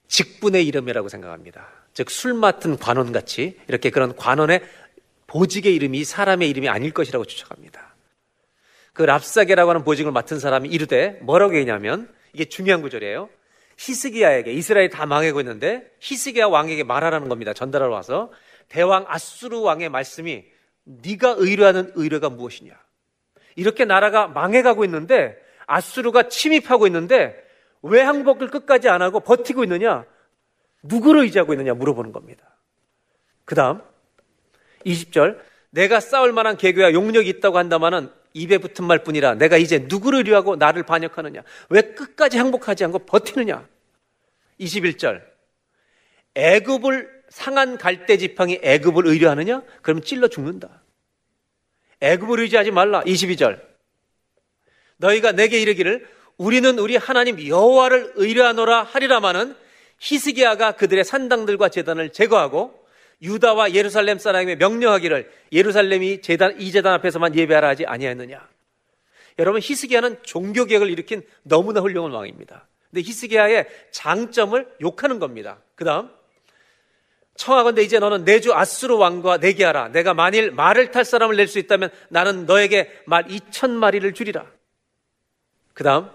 직분의 0.08 0.66
이름이라고 0.66 1.08
생각합니다. 1.08 1.81
즉, 1.94 2.10
술 2.10 2.34
맡은 2.34 2.78
관원 2.78 3.12
같이 3.12 3.58
이렇게 3.68 3.90
그런 3.90 4.16
관원의 4.16 4.62
보직의 5.26 5.74
이름이 5.74 6.04
사람의 6.04 6.48
이름이 6.50 6.68
아닐 6.68 6.92
것이라고 6.92 7.24
추측합니다. 7.24 7.94
그 8.92 9.02
랍사게라고 9.02 9.70
하는 9.70 9.84
보직을 9.84 10.12
맡은 10.12 10.38
사람이 10.38 10.68
이르되 10.68 11.18
뭐라고 11.22 11.54
했냐면 11.54 12.12
이게 12.32 12.44
중요한 12.44 12.82
구절이에요. 12.82 13.28
히스기야에게 13.78 14.52
이스라엘이 14.52 14.90
다 14.90 15.06
망하고 15.06 15.40
있는데 15.40 15.90
히스기야 16.00 16.46
왕에게 16.46 16.84
말하라는 16.84 17.28
겁니다. 17.28 17.52
전달하러 17.52 17.92
와서 17.92 18.30
대왕 18.68 19.04
아수르 19.08 19.60
왕의 19.60 19.88
말씀이 19.88 20.44
네가 20.84 21.36
의뢰하는 21.38 21.92
의뢰가 21.94 22.30
무엇이냐? 22.30 22.72
이렇게 23.56 23.84
나라가 23.84 24.28
망해가고 24.28 24.84
있는데 24.84 25.36
아수르가 25.66 26.28
침입하고 26.28 26.86
있는데 26.86 27.36
왜 27.82 28.00
항복을 28.00 28.48
끝까지 28.48 28.88
안 28.88 29.02
하고 29.02 29.20
버티고 29.20 29.64
있느냐? 29.64 30.04
누구를 30.82 31.22
의지하고 31.22 31.52
있느냐 31.54 31.74
물어보는 31.74 32.12
겁니다. 32.12 32.56
그 33.44 33.54
다음 33.54 33.80
20절 34.84 35.38
내가 35.70 36.00
싸울 36.00 36.32
만한 36.32 36.56
계교야 36.56 36.92
용력이 36.92 37.28
있다고 37.28 37.58
한다마는 37.58 38.10
입에 38.34 38.58
붙은 38.58 38.84
말 38.84 39.02
뿐이라 39.02 39.34
내가 39.34 39.56
이제 39.56 39.86
누구를 39.88 40.20
의뢰하고 40.20 40.56
나를 40.56 40.82
반역하느냐? 40.82 41.42
왜 41.70 41.82
끝까지 41.94 42.38
항복하지 42.38 42.84
않고 42.84 43.00
버티느냐? 43.00 43.66
21절 44.60 45.22
애굽을 46.34 47.22
상한 47.28 47.78
갈대 47.78 48.16
지팡이 48.16 48.58
애굽을 48.62 49.06
의뢰하느냐? 49.06 49.62
그러면 49.82 50.02
찔러 50.02 50.28
죽는다. 50.28 50.82
애굽을 52.00 52.40
의지하지 52.40 52.70
말라. 52.70 53.02
22절 53.02 53.60
너희가 54.96 55.32
내게 55.32 55.60
이르기를 55.60 56.06
우리는 56.36 56.78
우리 56.78 56.96
하나님 56.96 57.44
여호와를 57.46 58.12
의뢰하노라 58.16 58.82
하리라마는 58.82 59.56
히스기야가 60.02 60.72
그들의 60.72 61.04
산당들과 61.04 61.68
제단을 61.68 62.10
제거하고 62.10 62.82
유다와 63.22 63.72
예루살렘 63.72 64.18
사람에게 64.18 64.56
명령하기를 64.56 65.30
예루살렘이 65.52 66.20
제단 66.22 66.60
이 66.60 66.72
제단 66.72 66.92
앞에서만 66.94 67.36
예배하라 67.36 67.68
하지 67.68 67.86
아니하였느냐. 67.86 68.48
여러분 69.38 69.60
히스기야는 69.62 70.18
종교 70.24 70.64
개혁을 70.64 70.90
일으킨 70.90 71.22
너무나 71.42 71.80
훌륭한 71.80 72.10
왕입니다. 72.10 72.66
근데 72.90 73.02
히스기야의 73.02 73.68
장점을 73.92 74.74
욕하는 74.82 75.20
겁니다. 75.20 75.58
그다음 75.76 76.10
청하건대 77.36 77.82
이제 77.82 77.98
너는 78.00 78.24
내 78.24 78.40
주 78.40 78.52
아수르 78.52 78.96
왕과 78.96 79.38
내게 79.38 79.64
하라. 79.64 79.88
내가 79.88 80.14
만일 80.14 80.50
말을 80.50 80.90
탈 80.90 81.04
사람을 81.04 81.36
낼 81.36 81.46
수 81.46 81.60
있다면 81.60 81.90
나는 82.08 82.44
너에게 82.44 82.90
말 83.06 83.24
2천 83.28 83.70
마리를 83.70 84.12
주리라. 84.14 84.46
그다음 85.74 86.10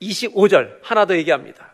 25절 0.00 0.78
하나 0.82 1.04
더 1.04 1.14
얘기합니다. 1.16 1.69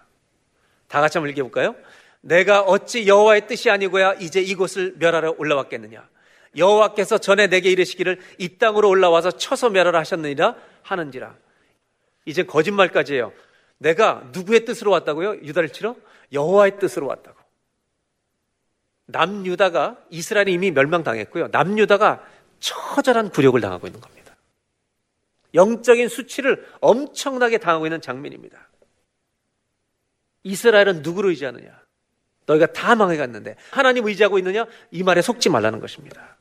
다 0.89 1.01
같이 1.01 1.19
한번 1.19 1.31
읽어볼까요? 1.31 1.75
내가 2.21 2.63
어찌 2.63 3.07
여호와의 3.07 3.47
뜻이 3.47 3.71
아니고야 3.71 4.15
이제 4.15 4.41
이곳을 4.41 4.95
멸하러 4.99 5.35
올라왔겠느냐? 5.39 6.09
여호와께서 6.57 7.19
전에 7.19 7.49
내게 7.49 7.71
이르시기를 7.71 8.21
이 8.39 8.59
땅으로 8.59 8.89
올라와서 8.89 9.31
쳐서 9.33 9.71
멸하라 9.71 9.99
하셨느니라 10.01 10.57
하는지라. 10.83 11.37
이제 12.25 12.43
거짓말까지예요. 12.43 13.33
내가 13.79 14.29
누구의 14.33 14.65
뜻으로 14.65 14.91
왔다고요? 14.91 15.37
유다를 15.43 15.71
치러 15.71 15.97
여호와의 16.33 16.79
뜻으로 16.79 17.07
왔다고. 17.07 17.37
남유다가 19.07 19.99
이스라엘이 20.11 20.53
이미 20.53 20.71
멸망당했고요. 20.71 21.49
남유다가 21.53 22.25
처절한 22.59 23.31
굴욕을 23.31 23.61
당하고 23.61 23.87
있는 23.87 24.01
겁니다. 24.01 24.35
영적인 25.55 26.09
수치를 26.09 26.67
엄청나게 26.81 27.59
당하고 27.59 27.87
있는 27.87 28.01
장면입니다. 28.01 28.66
이스라엘은 30.47 31.03
누구를 31.03 31.31
의지하느냐? 31.31 31.69
너희가 32.47 32.67
다 32.73 32.95
망해갔는데 32.95 33.57
하나님 33.71 34.07
의지하고 34.07 34.39
있느냐? 34.39 34.67
이 34.93 35.03
말에 35.03 35.21
속지 35.21 35.49
말라는 35.49 35.81
것입니다. 35.81 36.37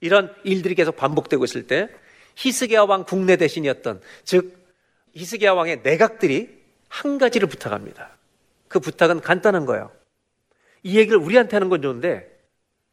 이런 0.00 0.34
일들이 0.44 0.74
계속 0.74 0.96
반복되고 0.96 1.42
있을 1.44 1.66
때 1.66 1.88
히스기야 2.36 2.82
왕 2.82 3.04
국내 3.04 3.36
대신이었던 3.36 4.02
즉 4.24 4.58
히스기야 5.14 5.54
왕의 5.54 5.80
내각들이 5.82 6.62
한 6.88 7.16
가지를 7.16 7.48
부탁합니다. 7.48 8.10
그 8.68 8.78
부탁은 8.78 9.22
간단한 9.22 9.64
거예요. 9.64 9.90
이 10.82 10.98
얘기를 10.98 11.18
우리한테 11.18 11.56
하는 11.56 11.70
건 11.70 11.80
좋은데 11.80 12.30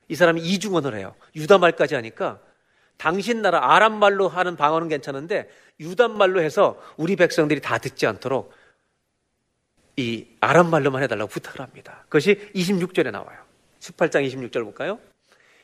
이 0.08 0.16
사람이 0.16 0.42
이중언을 0.42 0.96
해요. 0.96 1.14
유다 1.36 1.58
말까지 1.58 1.96
하니까 1.96 2.40
당신 2.96 3.42
나라 3.42 3.74
아람 3.76 4.00
말로 4.00 4.30
하는 4.30 4.56
방언은 4.56 4.88
괜찮은데 4.88 5.50
유다 5.82 6.08
말로 6.08 6.42
해서 6.42 6.82
우리 6.96 7.18
백성들이 7.18 7.60
다 7.60 7.78
듣지 7.78 8.08
않도록 8.08 8.54
이 9.98 10.26
아람 10.42 10.70
말로만 10.70 11.04
해달라고 11.04 11.30
부탁을 11.30 11.62
합니다. 11.62 12.04
그것이 12.04 12.52
26절에 12.56 13.12
나와요. 13.12 13.38
18장 13.80 14.28
26절 14.28 14.64
볼까요? 14.64 15.00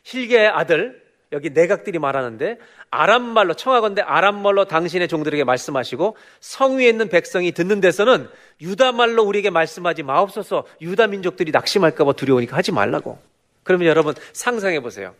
힐게의 0.04 0.48
아들 0.48 1.02
여기 1.34 1.50
내각들이 1.50 1.98
말하는데 2.00 2.58
아람 2.90 3.24
말로 3.24 3.54
청하건대 3.54 4.02
아람 4.02 4.42
말로 4.42 4.66
당신의 4.66 5.08
종들에게 5.08 5.44
말씀하시고 5.44 6.18
성 6.42 6.78
위에 6.78 6.90
있는 6.90 7.08
백성이 7.08 7.52
듣는 7.54 7.80
데서는 7.80 8.28
유다 8.60 8.92
말로 8.92 9.24
우리에게 9.24 9.50
말씀하지 9.50 10.04
마옵소서 10.04 10.68
유다 10.82 11.08
민족들이 11.08 11.52
낙심할까 11.52 12.04
봐 12.04 12.14
두려우니까 12.14 12.58
하지 12.58 12.72
말라고. 12.72 13.20
그러면 13.64 13.88
여러분 13.88 14.14
상상해 14.34 14.82
보세요. 14.82 15.16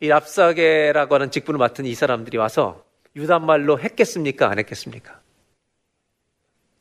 이 0.00 0.08
랍사게라고 0.08 1.14
하는 1.14 1.30
직분을 1.30 1.58
맡은 1.58 1.84
이 1.84 1.94
사람들이 1.94 2.38
와서 2.38 2.82
유다 3.14 3.40
말로 3.40 3.78
했겠습니까? 3.78 4.48
안 4.50 4.58
했겠습니까? 4.58 5.19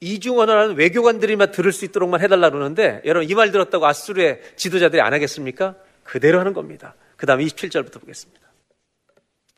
이중 0.02 0.40
언어라는 0.40 0.76
외교관들이만 0.78 1.52
들을 1.52 1.72
수 1.72 1.84
있도록만 1.86 2.22
해달라 2.22 2.50
그러는데 2.50 3.02
여러분 3.06 3.30
이 3.30 3.34
말 3.34 3.52
들었다고 3.52 3.86
아수르의 3.86 4.42
지도자들이 4.56 5.02
안 5.02 5.14
하겠습니까? 5.14 5.76
그대로 6.04 6.40
하는 6.40 6.54
겁니다. 6.54 6.96
그 7.18 7.26
다음에 7.26 7.44
27절부터 7.46 8.00
보겠습니다. 8.00 8.42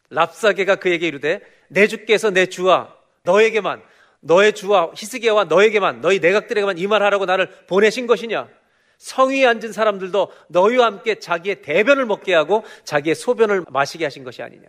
랍사게가 0.10 0.76
그에게 0.78 1.08
이르되 1.08 1.42
내 1.70 1.88
주께서 1.88 2.32
내 2.32 2.48
주와 2.48 2.94
너에게만 3.24 3.82
너의 4.20 4.54
주와 4.54 4.92
히스기야와 4.96 5.46
너에게만 5.46 6.02
너희 6.02 6.20
내각들에게만 6.20 6.78
이 6.78 6.88
말하라고 6.88 7.26
나를 7.26 7.50
보내신 7.68 8.08
것이냐? 8.08 8.50
성위에 8.98 9.46
앉은 9.48 9.72
사람들도 9.72 10.32
너희와 10.50 10.86
함께 10.86 11.16
자기의 11.16 11.62
대변을 11.62 12.06
먹게 12.06 12.34
하고 12.34 12.64
자기의 12.84 13.16
소변을 13.16 13.66
마시게 13.70 14.04
하신 14.06 14.24
것이 14.24 14.42
아니냐? 14.44 14.68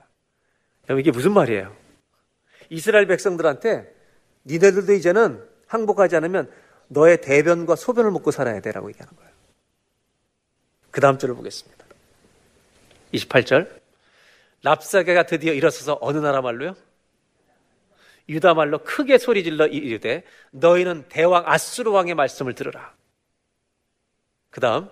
여러분 0.89 1.01
이게 1.01 1.11
무슨 1.11 1.33
말이에요? 1.33 1.75
이스라엘 2.71 3.07
백성들한테 3.07 3.93
니네들도 4.47 4.93
이제는 4.95 5.52
항복하지 5.73 6.17
않으면 6.17 6.53
너의 6.89 7.23
대변과 7.23 7.77
소변을 7.77 8.11
먹고 8.11 8.31
살아야 8.31 8.61
되라고 8.61 8.91
얘기하는 8.91 9.17
거예요. 9.17 9.33
그 10.91 11.01
다음 11.01 11.19
절을 11.19 11.35
보겠습니다. 11.35 11.87
28절. 13.15 13.81
랍사게가 14.63 15.25
드디어 15.25 15.53
일어서서 15.55 15.99
어느 16.03 16.19
나라 16.19 16.43
말로요? 16.43 16.77
유다 18.29 18.55
말로 18.55 18.79
크게 18.85 19.19
소리 19.19 19.43
질러 19.43 19.67
이르되 19.67 20.25
너희는 20.53 21.07
대왕 21.09 21.45
아수르 21.47 21.91
왕의 21.91 22.15
말씀을 22.15 22.55
들으라. 22.55 22.95
그 24.51 24.61
다음 24.61 24.89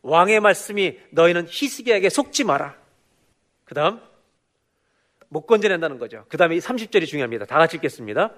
왕의 0.00 0.40
말씀이 0.40 0.98
너희는 1.10 1.46
히스기야에게 1.48 2.08
속지 2.08 2.44
마라. 2.44 2.76
그 3.64 3.74
다음 3.74 4.00
못 5.28 5.46
건져낸다는 5.46 5.98
거죠. 5.98 6.24
그 6.28 6.36
다음에 6.36 6.58
30절이 6.58 7.06
중요합니다. 7.06 7.44
다 7.44 7.58
같이 7.58 7.76
읽겠습니다. 7.76 8.32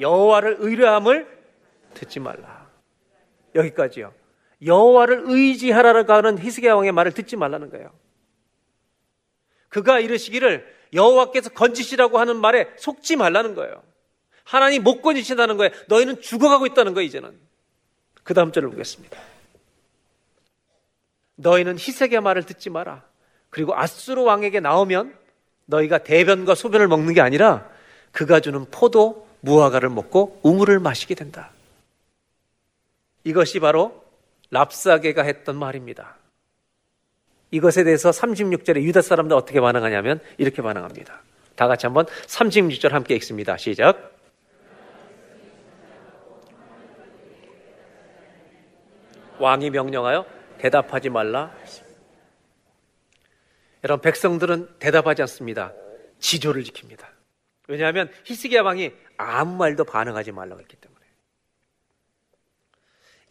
여호와를 0.00 0.56
의뢰함을 0.60 1.26
듣지 1.94 2.20
말라. 2.20 2.68
여기까지요. 3.54 4.12
여호와를 4.64 5.24
의지하라고 5.26 6.12
하는 6.12 6.38
히스기야 6.38 6.74
왕의 6.74 6.92
말을 6.92 7.12
듣지 7.12 7.36
말라는 7.36 7.70
거예요. 7.70 7.92
그가 9.68 10.00
이르시기를 10.00 10.72
여호와께서 10.92 11.50
건지시라고 11.50 12.18
하는 12.18 12.36
말에 12.36 12.68
속지 12.76 13.16
말라는 13.16 13.54
거예요. 13.54 13.82
하나님 14.44 14.82
못 14.82 15.02
건지신다는 15.02 15.56
거예요. 15.56 15.72
너희는 15.88 16.20
죽어가고 16.20 16.66
있다는 16.66 16.94
거예요, 16.94 17.06
이제는. 17.06 17.38
그 18.22 18.34
다음 18.34 18.52
절을 18.52 18.70
보겠습니다. 18.70 19.18
너희는 21.36 21.74
희색의 21.78 22.20
말을 22.20 22.44
듣지 22.44 22.70
마라. 22.70 23.04
그리고 23.50 23.74
아수르 23.74 24.22
왕에게 24.22 24.60
나오면 24.60 25.16
너희가 25.66 25.98
대변과 25.98 26.54
소변을 26.54 26.88
먹는 26.88 27.14
게 27.14 27.20
아니라 27.20 27.68
그가 28.12 28.40
주는 28.40 28.64
포도 28.70 29.23
무화과를 29.44 29.90
먹고 29.90 30.40
우물을 30.42 30.80
마시게 30.80 31.14
된다. 31.14 31.50
이것이 33.24 33.60
바로 33.60 34.02
랍사게가 34.50 35.22
했던 35.22 35.56
말입니다. 35.56 36.16
이것에 37.50 37.84
대해서 37.84 38.10
36절에 38.10 38.82
유다 38.82 39.02
사람들 39.02 39.36
어떻게 39.36 39.60
반응하냐면 39.60 40.20
이렇게 40.38 40.62
반응합니다. 40.62 41.20
다 41.54 41.68
같이 41.68 41.86
한번 41.86 42.06
36절 42.06 42.90
함께 42.90 43.14
읽습니다. 43.16 43.56
시작. 43.56 44.12
왕이 49.38 49.70
명령하여 49.70 50.24
대답하지 50.58 51.10
말라. 51.10 51.54
여러분 53.84 54.00
백성들은 54.02 54.78
대답하지 54.78 55.22
않습니다. 55.22 55.72
지조를 56.18 56.62
지킵니다. 56.62 57.04
왜냐하면 57.68 58.10
히스기야 58.24 58.62
왕이 58.62 58.92
아무 59.16 59.56
말도 59.56 59.84
반응하지 59.84 60.32
말라고 60.32 60.60
했기 60.60 60.76
때문에. 60.76 61.00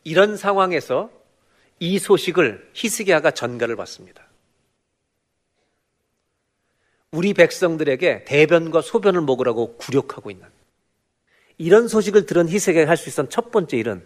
이런 0.04 0.38
상황에서 0.38 1.10
이 1.80 2.00
소식을 2.00 2.72
히스기야가 2.74 3.32
전가를 3.32 3.76
받습니다. 3.76 4.28
우리 7.12 7.34
백성들에게 7.34 8.26
대변과 8.26 8.82
소변을 8.82 9.22
먹으라고 9.22 9.78
굴욕하고 9.78 10.32
있는 10.32 10.48
이런 11.58 11.88
소식을 11.88 12.26
들은 12.26 12.50
히스기야가 12.50 12.90
할 12.90 12.98
수 12.98 13.10
있었던 13.10 13.30
첫 13.30 13.52
번째 13.52 13.78
일은 13.78 14.06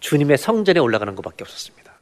주님의 0.00 0.36
성전에 0.36 0.78
올라가는 0.80 1.14
것밖에 1.14 1.44
없었습니다. 1.44 1.98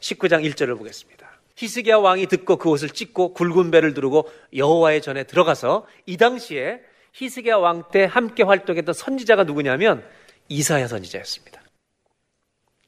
19장 0.00 0.44
1절을 0.50 0.78
보겠습니다. 0.78 1.28
히스기야 1.56 1.98
왕이 1.98 2.26
듣고 2.26 2.56
그 2.56 2.70
옷을 2.70 2.88
찢고 2.88 3.34
굵은 3.34 3.70
배를 3.70 3.92
두르고 3.92 4.30
여호와의 4.54 5.02
전에 5.02 5.24
들어가서 5.24 5.86
이 6.06 6.16
당시에 6.16 6.80
히스기야 7.12 7.56
왕 7.56 7.90
때 7.90 8.04
함께 8.04 8.42
활동했던 8.42 8.94
선지자가 8.94 9.44
누구냐면 9.44 10.04
이사야 10.48 10.88
선지자였습니다. 10.88 11.60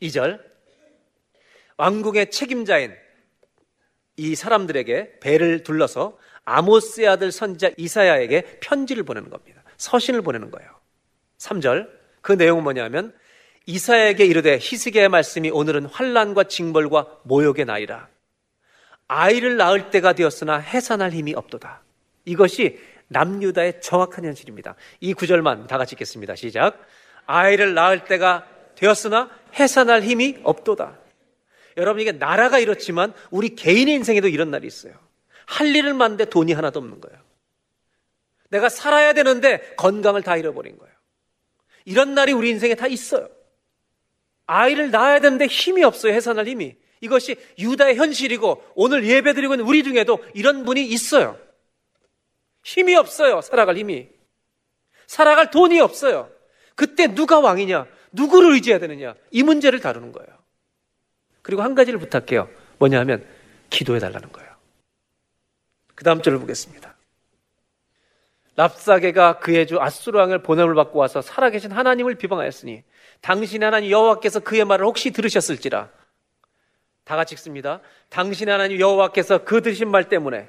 2절 0.01 0.41
왕국의 1.77 2.31
책임자인 2.31 2.95
이 4.17 4.35
사람들에게 4.35 5.21
배를 5.21 5.63
둘러서 5.63 6.19
아모스의 6.45 7.09
아들 7.09 7.33
선지자 7.33 7.75
이사야에게 7.77 8.59
편지를 8.61 9.05
보내는 9.05 9.31
겁니다. 9.31 9.63
서신을 9.77 10.23
보내는 10.23 10.51
거예요. 10.51 10.71
3절 11.39 11.89
그 12.21 12.33
내용은 12.33 12.63
뭐냐면 12.63 13.15
이사야에게 13.67 14.25
이르되 14.25 14.59
히스기야의 14.61 15.09
말씀이 15.09 15.51
오늘은 15.51 15.87
환란과 15.87 16.45
징벌과 16.45 17.21
모욕의 17.25 17.65
나이라 17.65 18.09
아이를 19.09 19.57
낳을 19.57 19.91
때가 19.91 20.15
되었으나 20.15 20.59
해산할 20.59 21.13
힘이 21.13 21.35
없도다. 21.35 21.83
이것이 22.25 22.79
남유다의 23.13 23.81
정확한 23.81 24.25
현실입니다. 24.25 24.75
이 25.01 25.15
구절만 25.15 25.67
다 25.67 25.79
같이 25.79 25.95
읽겠습니다. 25.95 26.35
시작. 26.35 26.87
아이를 27.27 27.75
낳을 27.75 28.05
때가 28.05 28.47
되었으나 28.75 29.31
해산할 29.55 30.03
힘이 30.03 30.39
없도다. 30.43 30.99
여러분 31.77 32.03
이게 32.03 32.13
나라가 32.13 32.59
이렇지만 32.59 33.13
우리 33.31 33.55
개인의 33.55 33.95
인생에도 33.95 34.29
이런 34.29 34.51
날이 34.51 34.67
있어요. 34.67 34.95
할 35.47 35.75
일을 35.75 35.95
만데 35.95 36.27
돈이 36.27 36.53
하나도 36.53 36.79
없는 36.81 37.01
거예요. 37.01 37.19
내가 38.49 38.69
살아야 38.69 39.13
되는데 39.13 39.75
건강을 39.77 40.23
다 40.23 40.37
잃어버린 40.37 40.77
거예요. 40.79 40.93
이런 41.85 42.15
날이 42.15 42.33
우리 42.33 42.51
인생에 42.51 42.75
다 42.75 42.87
있어요. 42.87 43.29
아이를 44.47 44.91
낳아야 44.91 45.21
되는데 45.21 45.47
힘이 45.47 45.85
없어요. 45.85 46.13
해산할 46.13 46.47
힘이. 46.47 46.77
이것이 47.01 47.37
유다의 47.59 47.97
현실이고 47.97 48.63
오늘 48.75 49.05
예배드리고 49.05 49.55
있는 49.55 49.67
우리 49.67 49.83
중에도 49.83 50.23
이런 50.35 50.65
분이 50.65 50.85
있어요. 50.85 51.39
힘이 52.63 52.95
없어요. 52.97 53.41
살아갈 53.41 53.77
힘이. 53.77 54.09
살아갈 55.07 55.51
돈이 55.51 55.81
없어요. 55.81 56.31
그때 56.75 57.15
누가 57.15 57.41
왕이냐? 57.41 57.87
누구를 58.13 58.53
의지해야 58.55 58.79
되느냐? 58.79 59.15
이 59.31 59.43
문제를 59.43 59.81
다루는 59.81 60.13
거예요. 60.13 60.29
그리고 61.43 61.63
한 61.63 61.75
가지를 61.75 61.99
부탁해요. 61.99 62.49
뭐냐 62.79 63.01
하면 63.01 63.27
기도해 63.71 63.99
달라는 63.99 64.31
거예요. 64.33 64.51
그 65.95 66.05
다음 66.05 66.23
절을 66.23 66.39
보겠습니다. 66.39 66.95
랍사게가 68.57 69.39
그의 69.39 69.67
주 69.67 69.81
아수르 69.81 70.19
왕을 70.19 70.43
보냄을 70.43 70.75
받고 70.75 70.99
와서 70.99 71.23
살아계신 71.23 71.73
하나님을 71.73 72.17
비방하였으니 72.17 72.85
당신 73.21 73.65
하나님 73.65 73.91
여호와께서 73.91 74.41
그의 74.41 74.65
말을 74.65 74.85
혹시 74.85 75.11
들으셨을지라 75.11 75.89
다 77.05 77.17
같이 77.17 77.35
읽습니다. 77.35 77.81
당신 78.09 78.49
하나님 78.49 78.79
여호와께서 78.79 79.45
그 79.45 79.63
들으신 79.63 79.91
말 79.91 80.09
때문에 80.09 80.49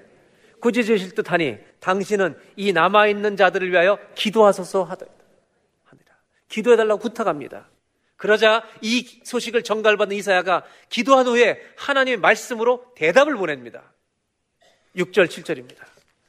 꾸짖으실 0.64 1.14
듯하니 1.14 1.58
당신은 1.82 2.38
이 2.56 2.72
남아 2.72 3.08
있는 3.08 3.36
자들을 3.36 3.70
위하여 3.70 4.00
기도하소서 4.16 4.84
하더라. 4.86 5.12
기도해 6.48 6.78
달라고 6.78 7.02
부탁합니다. 7.02 7.68
그러자 8.16 8.64
이 8.82 9.22
소식을 9.24 9.64
전갈받은 9.64 10.16
이사야가 10.16 10.64
기도한 10.88 11.28
후에 11.28 11.60
하나님의 11.76 12.18
말씀으로 12.18 12.86
대답을 12.96 13.36
보냅니다. 13.36 13.92
6절, 14.96 15.28
7절입니다. 15.28 15.84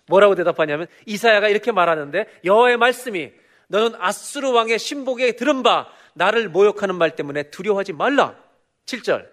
뭐라고 0.09 0.35
대답하냐면 0.35 0.88
이사야가 1.07 1.49
이렇게 1.49 1.70
말하는데 1.70 2.27
여호와의 2.44 2.79
말씀이 2.79 3.33
너는 3.68 3.92
아수르 4.01 4.51
왕의 4.51 4.79
신복에 4.79 5.33
들은 5.37 5.62
바 5.62 5.88
나를 6.14 6.49
모욕하는 6.49 6.97
말 6.97 7.14
때문에 7.14 7.51
두려워하지 7.51 7.92
말라. 7.92 8.37
7절. 8.87 9.29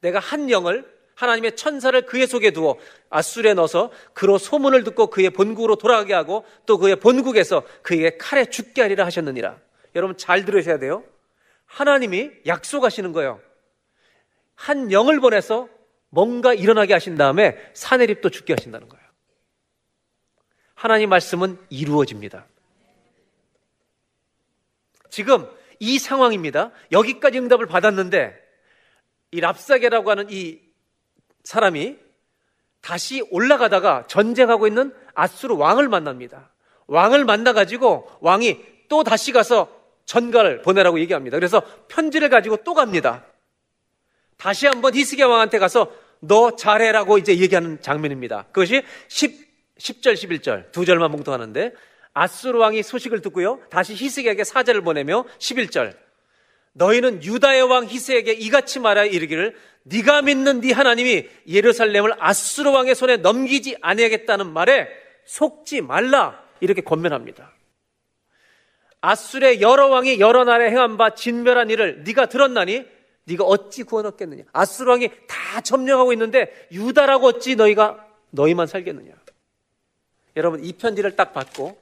내가 0.00 0.18
한 0.18 0.50
영을 0.50 0.86
하나님의 1.14 1.56
천사를 1.56 2.00
그의 2.06 2.26
속에 2.26 2.50
두어 2.50 2.76
아수르에 3.12 3.54
넣어서 3.54 3.92
그로 4.14 4.38
소문을 4.38 4.84
듣고 4.84 5.08
그의 5.08 5.30
본국으로 5.30 5.76
돌아가게 5.76 6.14
하고 6.14 6.44
또 6.66 6.78
그의 6.78 6.96
본국에서 6.96 7.62
그에게 7.82 8.16
칼에 8.16 8.46
죽게 8.46 8.80
하리라 8.80 9.04
하셨느니라. 9.04 9.58
여러분 9.94 10.16
잘 10.16 10.44
들으셔야 10.44 10.78
돼요. 10.78 11.04
하나님이 11.66 12.30
약속하시는 12.46 13.12
거예요. 13.12 13.40
한 14.54 14.90
영을 14.92 15.20
보내서 15.20 15.68
뭔가 16.08 16.54
일어나게 16.54 16.94
하신 16.94 17.16
다음에 17.16 17.56
사내립도 17.74 18.30
죽게 18.30 18.54
하신다는 18.54 18.88
거예요. 18.88 19.02
하나님 20.74 21.10
말씀은 21.10 21.58
이루어집니다. 21.68 22.46
지금 25.10 25.48
이 25.78 25.98
상황입니다. 25.98 26.70
여기까지 26.90 27.38
응답을 27.38 27.66
받았는데 27.66 28.40
이 29.32 29.40
랍사게라고 29.40 30.10
하는 30.10 30.26
이 30.30 30.60
사람이 31.44 31.98
다시 32.82 33.24
올라가다가 33.30 34.04
전쟁하고 34.08 34.66
있는 34.66 34.92
아수르 35.14 35.54
왕을 35.54 35.88
만납니다. 35.88 36.50
왕을 36.88 37.24
만나가지고 37.24 38.10
왕이 38.20 38.58
또 38.88 39.04
다시 39.04 39.32
가서 39.32 39.68
전가를 40.04 40.62
보내라고 40.62 41.00
얘기합니다. 41.00 41.38
그래서 41.38 41.62
편지를 41.88 42.28
가지고 42.28 42.58
또 42.58 42.74
갑니다. 42.74 43.24
다시 44.36 44.66
한번 44.66 44.94
히스기야 44.94 45.26
왕한테 45.26 45.58
가서 45.58 45.92
너 46.18 46.56
잘해라고 46.56 47.18
이제 47.18 47.38
얘기하는 47.38 47.80
장면입니다. 47.80 48.46
그것이 48.52 48.82
10, 49.08 49.76
10절, 49.78 50.14
11절 50.14 50.72
두 50.72 50.84
절만 50.84 51.10
뭉뚱하는데 51.12 51.72
아수르 52.12 52.58
왕이 52.58 52.82
소식을 52.82 53.22
듣고요. 53.22 53.60
다시 53.70 53.94
히스기야에게 53.94 54.44
사자를 54.44 54.82
보내며 54.82 55.24
11절 55.38 55.96
너희는 56.74 57.22
유다의 57.22 57.62
왕 57.62 57.86
히스에게 57.86 58.32
이같이 58.32 58.80
말하여 58.80 59.06
이르기를 59.06 59.56
네가 59.84 60.22
믿는 60.22 60.60
네 60.60 60.72
하나님이 60.72 61.28
예루살렘을 61.48 62.14
아수르 62.18 62.70
왕의 62.70 62.94
손에 62.94 63.18
넘기지 63.18 63.76
아니하겠다는 63.80 64.52
말에 64.52 64.88
속지 65.24 65.80
말라 65.80 66.42
이렇게 66.60 66.80
권면합니다. 66.80 67.52
아수르의 69.00 69.60
여러 69.60 69.88
왕이 69.88 70.20
여러 70.20 70.44
나라에 70.44 70.70
행한 70.70 70.96
바 70.96 71.10
진멸한 71.14 71.70
일을 71.70 72.04
네가 72.04 72.26
들었나니 72.26 72.86
네가 73.24 73.44
어찌 73.44 73.82
구원 73.82 74.06
얻겠느냐? 74.06 74.44
아수르 74.52 74.90
왕이 74.90 75.10
다 75.26 75.60
점령하고 75.60 76.12
있는데 76.12 76.68
유다라고 76.70 77.26
어찌 77.26 77.56
너희가 77.56 78.06
너희만 78.30 78.68
살겠느냐? 78.68 79.12
여러분 80.36 80.64
이 80.64 80.72
편지를 80.72 81.16
딱 81.16 81.32
받고 81.32 81.76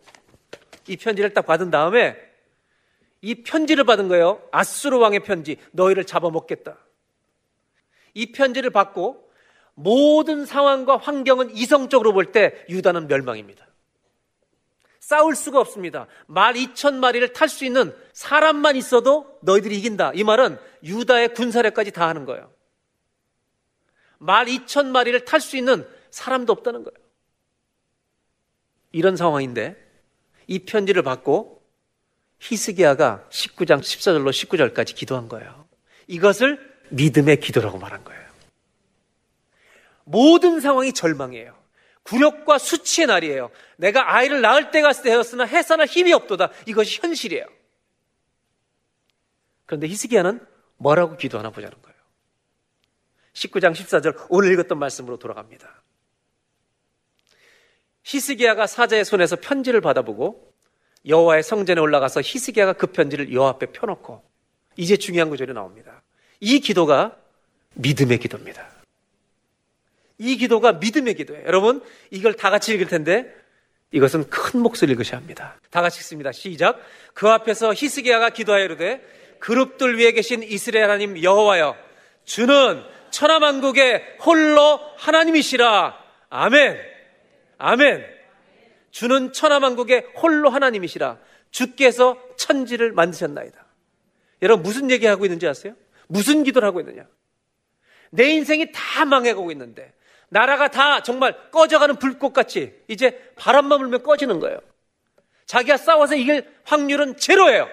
이 0.89 0.97
편지를 0.97 1.35
딱 1.35 1.47
받은 1.47 1.71
다음에 1.71 2.17
이 3.23 3.43
편지를 3.43 3.85
받은 3.85 4.09
거예요. 4.09 4.43
아수르 4.51 4.97
왕의 4.99 5.21
편지. 5.21 5.57
너희를 5.73 6.05
잡아먹겠다. 6.05 6.79
이 8.15 8.33
편지를 8.33 8.71
받고 8.71 9.31
모든 9.75 10.45
상황과 10.47 10.97
환경은 10.97 11.57
이성적으로 11.57 12.13
볼 12.13 12.33
때 12.33 12.65
유다는 12.69 13.07
멸망입니다. 13.09 13.67
싸울 15.01 15.35
수가 15.35 15.61
없습니다. 15.61 16.07
말 16.27 16.55
2천 16.55 16.95
마리를 16.95 17.33
탈 17.33 17.49
수 17.49 17.65
있는 17.65 17.95
사람만 18.13 18.77
있어도 18.77 19.39
너희들이 19.43 19.77
이긴다. 19.79 20.13
이 20.15 20.23
말은 20.25 20.59
유다의 20.85 21.35
군사력까지 21.35 21.91
다 21.91 22.09
하는 22.09 22.25
거예요. 22.25 22.53
말 24.19 24.47
2천 24.47 24.87
마리를 24.87 25.25
탈 25.25 25.41
수 25.41 25.57
있는 25.57 25.87
사람도 26.11 26.53
없다는 26.53 26.85
거예요. 26.85 26.97
이런 28.93 29.17
상황인데 29.17 29.77
이 30.47 30.61
편지를 30.61 31.03
받고 31.03 31.60
히스기야가 32.41 33.27
19장 33.31 33.81
14절로 33.81 34.31
19절까지 34.31 34.95
기도한 34.95 35.29
거예요. 35.29 35.69
이것을 36.07 36.59
믿음의 36.91 37.41
기도라고 37.41 37.79
말한 37.79 38.03
거예요. 38.03 38.21
모든 40.05 40.61
상황이 40.61 40.93
절망이에요. 40.93 41.57
굴욕과 42.03 42.59
수치의 42.59 43.07
날이에요. 43.07 43.51
내가 43.77 44.15
아이를 44.17 44.41
낳을 44.41 44.71
때가 44.71 44.93
되었으나 44.93 45.45
해산할 45.45 45.87
힘이 45.87 46.13
없도다. 46.13 46.51
이것이 46.67 46.99
현실이에요. 47.01 47.47
그런데 49.67 49.87
히스기야는 49.87 50.45
뭐라고 50.79 51.17
기도하나 51.17 51.51
보자는 51.51 51.81
거예요. 51.81 52.01
19장 53.35 53.73
14절 53.73 54.27
오늘 54.31 54.53
읽었던 54.53 54.79
말씀으로 54.79 55.19
돌아갑니다. 55.19 55.83
히스기야가 58.03 58.67
사자의 58.67 59.05
손에서 59.05 59.37
편지를 59.37 59.81
받아보고 59.81 60.50
여호와의 61.07 61.43
성전에 61.43 61.81
올라가서 61.81 62.21
히스기야가 62.23 62.75
그 62.75 62.89
편지를 62.89 63.33
여호와 63.33 63.51
앞에 63.51 63.67
펴놓고 63.67 64.23
이제 64.77 64.97
중요한 64.97 65.31
구절이 65.31 65.53
나옵니다. 65.53 66.03
이 66.41 66.61
기도가 66.61 67.17
믿음의 67.75 68.19
기도입니다. 68.19 68.69
이 70.19 70.37
기도가 70.37 70.73
믿음의 70.73 71.15
기도예요. 71.15 71.47
여러분 71.47 71.83
이걸 72.11 72.35
다 72.35 72.51
같이 72.51 72.75
읽을 72.75 72.87
텐데 72.87 73.35
이것은 73.93 74.29
큰 74.31 74.61
목소리를 74.61 74.97
것이 74.97 75.15
합니다. 75.15 75.59
다 75.71 75.83
같이 75.83 75.99
읽습니다. 76.01 76.33
시작. 76.33 76.79
그 77.15 77.29
앞에서 77.29 77.73
히스기야가 77.75 78.31
기도하여 78.31 78.65
이르되 78.65 79.03
그룹들 79.39 79.99
위에 79.99 80.13
계신 80.13 80.43
이스라엘 80.43 80.85
하나님 80.85 81.21
여호와여 81.23 81.75
주는 82.25 82.83
천하만국의 83.11 84.19
홀로 84.25 84.79
하나님이시라. 84.99 85.99
아멘. 86.29 86.79
아멘. 87.59 88.20
주는 88.91 89.33
천하만국의 89.33 90.07
홀로 90.17 90.51
하나님이시라. 90.51 91.19
주께서 91.51 92.19
천지를 92.37 92.93
만드셨나이다. 92.93 93.65
여러분 94.43 94.63
무슨 94.63 94.91
얘기하고 94.91 95.25
있는지 95.25 95.47
아세요? 95.47 95.75
무슨 96.07 96.45
기도를 96.45 96.67
하고 96.67 96.81
있느냐? 96.81 97.07
내 98.11 98.31
인생이 98.31 98.73
다 98.73 99.05
망해가고 99.05 99.51
있는데 99.53 99.93
나라가 100.29 100.69
다 100.69 101.03
정말 101.03 101.51
꺼져가는 101.51 101.97
불꽃같이 101.97 102.73
이제 102.89 103.33
바람만 103.37 103.79
불면 103.79 104.03
꺼지는 104.03 104.41
거예요. 104.41 104.61
자기가 105.47 105.77
싸워서 105.77 106.15
이길 106.15 106.49
확률은 106.65 107.17
제로예요. 107.17 107.69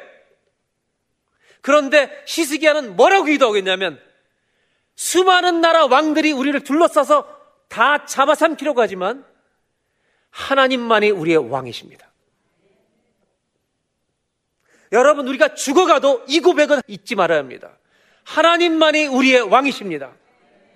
그런데 1.62 2.10
시스기야는 2.26 2.96
뭐라고 2.96 3.26
기도하고 3.26 3.58
있냐면 3.58 4.00
수많은 4.96 5.62
나라 5.62 5.86
왕들이 5.86 6.32
우리를 6.32 6.60
둘러싸서 6.64 7.38
다 7.68 8.06
잡아삼키려고 8.06 8.82
하지만 8.82 9.26
하나님만이 10.38 11.10
우리의 11.10 11.50
왕이십니다. 11.50 12.08
여러분 14.92 15.28
우리가 15.28 15.56
죽어가도 15.56 16.26
이 16.28 16.40
고백은 16.40 16.82
잊지 16.88 17.16
말아야 17.16 17.40
합니다. 17.40 17.78
하나님만이 18.24 19.08
우리의 19.08 19.42
왕이십니다. 19.42 20.14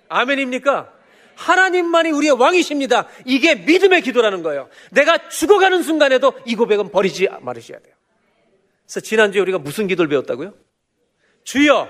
아멘입니까? 0.10 0.92
하나님만이 1.36 2.12
우리의 2.12 2.34
왕이십니다. 2.34 3.08
이게 3.26 3.56
믿음의 3.56 4.02
기도라는 4.02 4.42
거예요. 4.44 4.68
내가 4.92 5.30
죽어가는 5.30 5.84
순간에도 5.84 6.34
이 6.46 6.56
고백은 6.56 6.92
버리지 6.92 7.30
말으셔야 7.42 7.80
돼요. 7.80 7.94
그래서 8.86 9.00
지난주에 9.00 9.42
우리가 9.42 9.60
무슨 9.60 9.88
기도를 9.88 10.10
배웠다고요? 10.10 10.54
주여, 11.44 11.88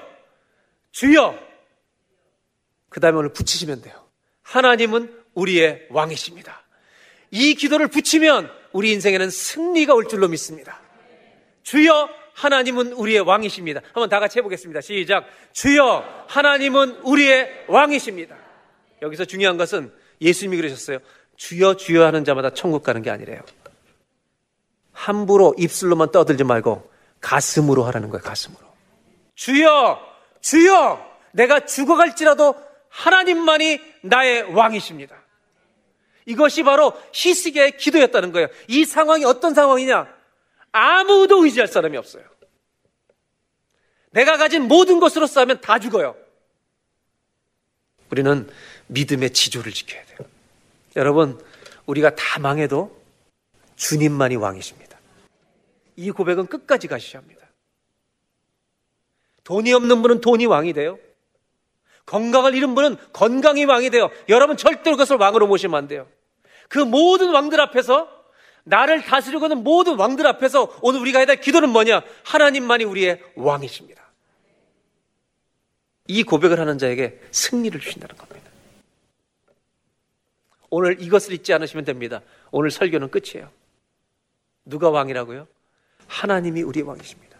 주여. 0.91 1.39
그 2.89 2.99
다음에 2.99 3.17
오늘 3.17 3.33
붙이시면 3.33 3.81
돼요. 3.81 3.95
하나님은 4.43 5.23
우리의 5.33 5.87
왕이십니다. 5.89 6.60
이 7.31 7.55
기도를 7.55 7.87
붙이면 7.87 8.51
우리 8.73 8.91
인생에는 8.91 9.29
승리가 9.29 9.93
올 9.93 10.07
줄로 10.07 10.27
믿습니다. 10.27 10.79
주여, 11.63 12.09
하나님은 12.33 12.93
우리의 12.93 13.21
왕이십니다. 13.21 13.81
한번 13.93 14.09
다 14.09 14.19
같이 14.19 14.39
해보겠습니다. 14.39 14.81
시작. 14.81 15.25
주여, 15.53 16.25
하나님은 16.27 16.99
우리의 17.03 17.65
왕이십니다. 17.67 18.35
여기서 19.01 19.25
중요한 19.25 19.57
것은 19.57 19.91
예수님이 20.21 20.57
그러셨어요. 20.57 20.99
주여, 21.37 21.75
주여 21.75 22.05
하는 22.05 22.23
자마다 22.23 22.51
천국 22.53 22.83
가는 22.83 23.01
게 23.01 23.09
아니래요. 23.09 23.41
함부로 24.91 25.55
입술로만 25.57 26.11
떠들지 26.11 26.43
말고 26.43 26.91
가슴으로 27.19 27.83
하라는 27.85 28.09
거예요, 28.09 28.23
가슴으로. 28.23 28.61
주여, 29.35 29.99
주여, 30.41 31.11
내가 31.31 31.65
죽어갈지라도 31.65 32.55
하나님만이 32.89 33.79
나의 34.01 34.43
왕이십니다. 34.53 35.20
이것이 36.25 36.63
바로 36.63 36.93
히스기야의 37.13 37.77
기도였다는 37.77 38.31
거예요. 38.31 38.47
이 38.67 38.85
상황이 38.85 39.25
어떤 39.25 39.53
상황이냐? 39.53 40.13
아무도 40.71 41.43
의지할 41.43 41.67
사람이 41.67 41.97
없어요. 41.97 42.23
내가 44.11 44.37
가진 44.37 44.63
모든 44.63 44.99
것으로 44.99 45.27
싸우면 45.27 45.61
다 45.61 45.79
죽어요. 45.79 46.15
우리는 48.11 48.49
믿음의 48.87 49.31
지조를 49.31 49.71
지켜야 49.71 50.03
돼요. 50.05 50.19
여러분, 50.97 51.41
우리가 51.85 52.13
다 52.15 52.39
망해도 52.39 53.01
주님만이 53.77 54.35
왕이십니다. 54.35 54.99
이 55.95 56.11
고백은 56.11 56.47
끝까지 56.47 56.87
가셔야 56.87 57.21
합니다. 57.21 57.47
돈이 59.43 59.73
없는 59.73 60.01
분은 60.01 60.21
돈이 60.21 60.45
왕이 60.45 60.73
돼요. 60.73 60.99
건강을 62.05 62.55
잃은 62.55 62.75
분은 62.75 62.97
건강이 63.13 63.65
왕이 63.65 63.89
돼요. 63.89 64.09
여러분 64.29 64.57
절대로 64.57 64.95
그것을 64.95 65.17
왕으로 65.17 65.47
모시면 65.47 65.77
안 65.77 65.87
돼요. 65.87 66.07
그 66.69 66.79
모든 66.79 67.31
왕들 67.31 67.59
앞에서 67.59 68.09
나를 68.63 69.03
다스리고 69.03 69.47
는 69.47 69.63
모든 69.63 69.97
왕들 69.97 70.25
앞에서 70.27 70.77
오늘 70.81 71.01
우리가 71.01 71.19
해야 71.19 71.25
될 71.25 71.39
기도는 71.39 71.69
뭐냐? 71.69 72.03
하나님만이 72.23 72.83
우리의 72.83 73.21
왕이십니다. 73.35 74.01
이 76.07 76.23
고백을 76.23 76.59
하는 76.59 76.77
자에게 76.77 77.19
승리를 77.31 77.79
주신다는 77.79 78.15
겁니다. 78.15 78.49
오늘 80.69 81.01
이것을 81.01 81.33
잊지 81.33 81.53
않으시면 81.53 81.85
됩니다. 81.85 82.21
오늘 82.51 82.71
설교는 82.71 83.11
끝이에요. 83.11 83.49
누가 84.65 84.89
왕이라고요? 84.89 85.47
하나님이 86.07 86.61
우리의 86.63 86.85
왕이십니다. 86.85 87.37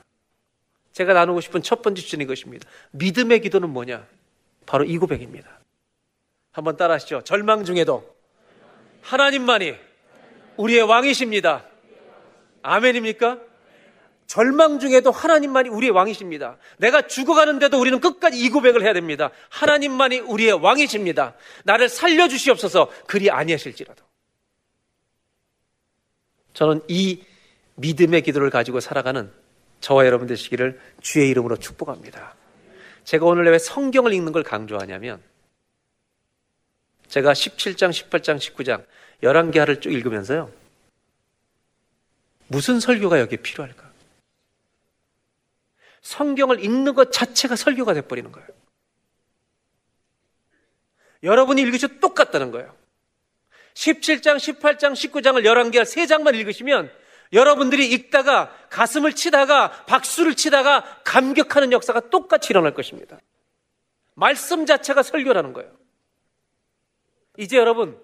제가 0.92 1.14
나누고 1.14 1.42
싶은 1.42 1.62
첫 1.62 1.82
번째 1.82 2.02
주제는 2.02 2.26
이것입니다. 2.26 2.68
믿음의 2.92 3.42
기도는 3.42 3.70
뭐냐? 3.70 4.06
바로 4.72 4.86
이 4.86 4.98
고백입니다. 4.98 5.60
한번 6.54 6.78
따라 6.78 6.94
하시죠. 6.94 7.26
절망 7.26 7.66
중에도 7.66 8.10
하나님만이 9.02 9.76
우리의 10.56 10.84
왕이십니다. 10.84 11.66
아멘입니까? 12.62 13.38
절망 14.28 14.80
중에도 14.80 15.12
하나님만이 15.12 15.68
우리의 15.68 15.92
왕이십니다. 15.92 16.58
내가 16.78 17.06
죽어가는데도 17.06 17.78
우리는 17.82 18.00
끝까지 18.00 18.40
이 18.40 18.48
고백을 18.48 18.84
해야 18.84 18.94
됩니다. 18.94 19.32
하나님만이 19.50 20.22
우리의 20.22 20.54
왕이십니다. 20.54 21.36
나를 21.66 21.90
살려주시옵소서 21.90 22.90
그리 23.08 23.30
아니하실지라도. 23.30 24.06
저는 26.54 26.82
이 26.88 27.26
믿음의 27.76 28.22
기도를 28.22 28.50
가지고 28.50 28.80
살아가는 28.80 29.34
저와 29.82 30.06
여러분 30.06 30.28
되시기를 30.28 30.80
주의 31.02 31.30
이름으로 31.30 31.58
축복합니다. 31.58 32.36
제가 33.04 33.26
오늘 33.26 33.46
왜 33.52 33.58
성경을 33.58 34.14
읽는 34.14 34.32
걸 34.32 34.44
강조하냐면 34.44 35.22
제가 37.08 37.34
17장, 37.34 37.90
18장, 37.90 38.38
19장 38.38 38.86
11개화를 39.22 39.82
쭉 39.82 39.92
읽으면서요. 39.92 40.52
무슨 42.48 42.80
설교가 42.80 43.20
여기에 43.20 43.38
필요할까? 43.38 43.92
성경을 46.02 46.64
읽는 46.64 46.94
것 46.96 47.12
자체가 47.12 47.56
설교가 47.56 47.94
돼버리는 47.94 48.32
거예요. 48.32 48.48
여러분이 51.24 51.62
읽으셔도 51.62 52.00
똑같다는 52.00 52.52
거예요. 52.52 52.76
17장, 53.74 54.38
18장, 54.38 54.94
19장을 54.94 55.44
11개월 55.44 55.84
3장만 55.84 56.36
읽으시면 56.36 56.92
여러분들이 57.34 57.92
읽다가 57.92 58.54
가슴을 58.70 59.14
치다가 59.14 59.86
박수를 59.86 60.36
치다가 60.36 60.84
감격하는 61.04 61.72
역사가 61.72 62.10
똑같이 62.10 62.48
일어날 62.52 62.74
것입니다. 62.74 63.20
말씀 64.16 64.66
자체가 64.66 65.04
설교라는 65.04 65.54
거예요. 65.54 65.72
이제 67.38 67.58
여러분 67.58 67.98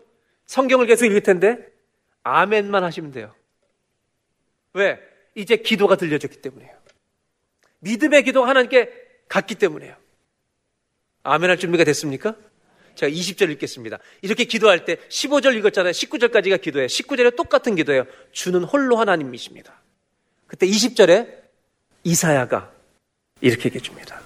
성경을 0.45 0.85
계속 0.87 1.05
읽을 1.05 1.21
텐데 1.21 1.67
아멘만 2.23 2.83
하시면 2.83 3.11
돼요. 3.11 3.35
왜? 4.73 4.99
이제 5.35 5.57
기도가 5.57 5.95
들려졌기 5.95 6.41
때문에요. 6.41 6.75
믿음의 7.79 8.23
기도가 8.23 8.49
하나님께 8.49 8.91
갔기 9.27 9.55
때문에요. 9.55 9.95
아멘 11.23 11.49
할 11.49 11.57
준비가 11.57 11.83
됐습니까? 11.83 12.35
제가 12.97 13.11
20절 13.11 13.49
읽겠습니다. 13.51 13.99
이렇게 14.21 14.43
기도할 14.43 14.83
때 14.83 14.97
15절 15.09 15.55
읽었잖아요. 15.57 15.91
19절까지가 15.91 16.61
기도예요. 16.61 16.87
19절에 16.87 17.35
똑같은 17.35 17.75
기도예요. 17.75 18.05
주는 18.31 18.63
홀로 18.63 18.97
하나님이십니다. 18.97 19.81
그때 20.47 20.67
20절에 20.67 21.27
이사야가 22.03 22.71
이렇게 23.41 23.65
얘기해 23.65 23.81
줍니다. 23.81 24.21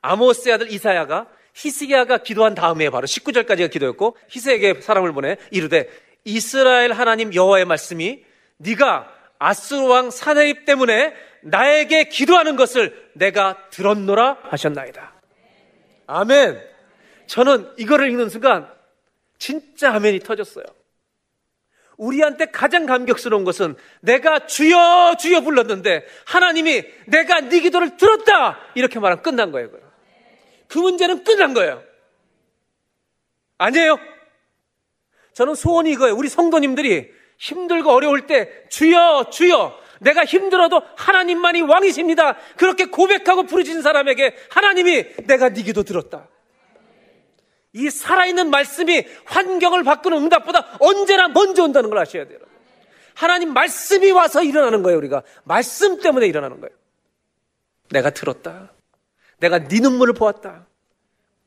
아모스의 0.00 0.54
아들 0.54 0.70
이사야가 0.70 1.26
히스기야가 1.54 2.18
기도한 2.18 2.54
다음에 2.54 2.88
바로 2.90 3.06
19절까지가 3.06 3.70
기도였고 3.70 4.16
히스에게 4.28 4.80
사람을 4.80 5.12
보내 5.12 5.36
이르되 5.50 5.88
이스라엘 6.24 6.92
하나님 6.92 7.34
여호와의 7.34 7.64
말씀이 7.64 8.22
네가 8.58 9.12
아스루 9.38 9.86
왕 9.88 10.10
사내입 10.10 10.64
때문에 10.64 11.14
나에게 11.42 12.08
기도하는 12.08 12.56
것을 12.56 13.10
내가 13.14 13.56
들었노라 13.70 14.38
하셨나이다. 14.42 15.14
아멘. 16.06 16.75
저는 17.26 17.72
이거를 17.76 18.10
읽는 18.10 18.28
순간 18.28 18.70
진짜 19.38 19.92
아멘이 19.94 20.20
터졌어요. 20.20 20.64
우리한테 21.96 22.46
가장 22.46 22.86
감격스러운 22.86 23.44
것은 23.44 23.74
내가 24.00 24.46
주여 24.46 25.16
주여 25.18 25.40
불렀는데 25.40 26.06
하나님이 26.26 26.84
내가 27.06 27.40
네 27.40 27.60
기도를 27.60 27.96
들었다 27.96 28.58
이렇게 28.74 28.98
말하면 28.98 29.22
끝난 29.22 29.50
거예요. 29.50 29.70
그 30.68 30.78
문제는 30.78 31.24
끝난 31.24 31.54
거예요. 31.54 31.82
아니에요. 33.58 33.98
저는 35.32 35.54
소원이 35.54 35.92
이거예요. 35.92 36.14
우리 36.14 36.28
성도님들이 36.28 37.10
힘들고 37.38 37.90
어려울 37.90 38.26
때 38.26 38.50
주여 38.68 39.30
주여 39.30 39.86
내가 40.00 40.24
힘들어도 40.24 40.82
하나님만이 40.96 41.62
왕이십니다. 41.62 42.36
그렇게 42.56 42.86
고백하고 42.86 43.44
부르짖는 43.44 43.82
사람에게 43.82 44.36
하나님이 44.50 45.24
내가 45.26 45.50
네 45.50 45.62
기도 45.62 45.82
들었다. 45.82 46.28
이 47.76 47.90
살아있는 47.90 48.48
말씀이 48.48 49.06
환경을 49.26 49.84
바꾸는 49.84 50.16
응답보다 50.16 50.78
언제나 50.80 51.28
먼저 51.28 51.62
온다는 51.62 51.90
걸 51.90 51.98
아셔야 51.98 52.26
돼요. 52.26 52.38
하나님 53.14 53.52
말씀이 53.52 54.10
와서 54.12 54.42
일어나는 54.42 54.82
거예요, 54.82 54.96
우리가. 54.96 55.22
말씀 55.44 56.00
때문에 56.00 56.26
일어나는 56.26 56.60
거예요. 56.60 56.74
내가 57.90 58.10
들었다. 58.10 58.72
내가 59.40 59.68
네 59.68 59.80
눈물을 59.80 60.14
보았다. 60.14 60.66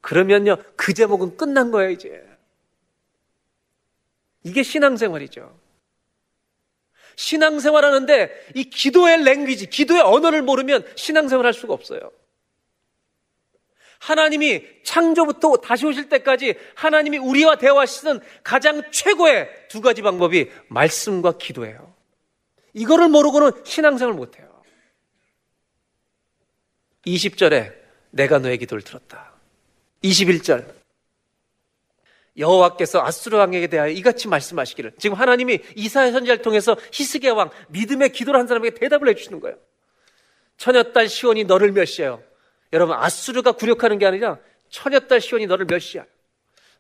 그러면요, 0.02 0.58
그 0.76 0.94
제목은 0.94 1.36
끝난 1.36 1.72
거예요, 1.72 1.90
이제. 1.90 2.24
이게 4.44 4.62
신앙생활이죠. 4.62 5.60
신앙생활 7.16 7.84
하는데 7.84 8.30
이 8.54 8.70
기도의 8.70 9.24
랭귀지, 9.24 9.72
기도의 9.72 10.02
언어를 10.02 10.44
모르면 10.44 10.86
신앙생활 10.96 11.48
할 11.48 11.54
수가 11.54 11.74
없어요. 11.74 12.12
하나님이 14.00 14.64
창조부터 14.84 15.58
다시 15.58 15.86
오실 15.86 16.10
때까지 16.10 16.56
하나님이 16.76 17.18
우리와 17.18 17.58
대화하시는 17.58 18.22
가장 18.44 18.82
최고의 18.92 19.50
두 19.70 19.82
가지 19.82 20.02
방법이 20.02 20.50
말씀과 20.68 21.38
기도예요. 21.38 21.94
이거를 22.74 23.10
모르고는 23.10 23.64
신앙생활 23.66 24.14
못해요. 24.14 24.48
20절에 27.06 27.74
내가 28.12 28.40
너의 28.40 28.58
기도를 28.58 28.84
들었다. 28.84 29.34
21절 30.04 30.80
여호와께서 32.38 33.04
아수르 33.04 33.38
왕에게 33.38 33.68
대하여 33.68 33.90
이같이 33.92 34.30
말씀하시기를 34.30 34.94
지금 34.98 35.18
하나님이 35.18 35.60
이사야 35.76 36.12
선지자를 36.14 36.42
통해서 36.42 36.78
히스기야 36.94 37.34
왕 37.34 37.50
믿음의 37.68 38.14
기도를 38.14 38.40
한 38.40 38.48
사람에게 38.48 38.76
대답을 38.76 39.10
해주시는 39.10 39.42
거예요. 39.42 39.58
처녀딸 40.56 41.10
시온이 41.10 41.44
너를 41.46 41.74
멸시해요. 41.74 42.24
여러분 42.74 42.96
아수르가 42.96 43.54
굴욕하는 43.54 43.98
게 43.98 44.06
아니라 44.06 44.38
처녀딸 44.70 45.22
시온이 45.22 45.48
너를 45.48 45.66
멸시하. 45.66 46.06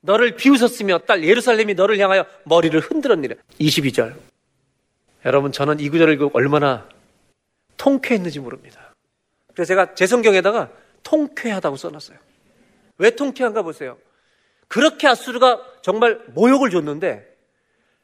너를 0.02 0.36
비웃었으며 0.36 1.00
딸 1.00 1.24
예루살렘이 1.24 1.74
너를 1.74 2.00
향하여 2.00 2.26
머리를 2.46 2.80
흔들었니라. 2.80 3.36
22절. 3.60 4.16
여러분 5.26 5.52
저는 5.52 5.80
이 5.80 5.90
구절을 5.90 6.14
읽고 6.14 6.32
얼마나 6.34 6.88
통쾌했는지 7.78 8.40
모릅니다. 8.40 8.94
그래서 9.54 9.68
제가 9.70 9.94
제 9.96 10.08
성경에다가 10.08 10.70
통쾌하다고 11.04 11.76
써놨어요. 11.76 12.18
왜 12.98 13.10
통쾌한가 13.12 13.62
보세요. 13.62 13.98
그렇게 14.68 15.08
아수르가 15.08 15.62
정말 15.82 16.22
모욕을 16.28 16.70
줬는데 16.70 17.28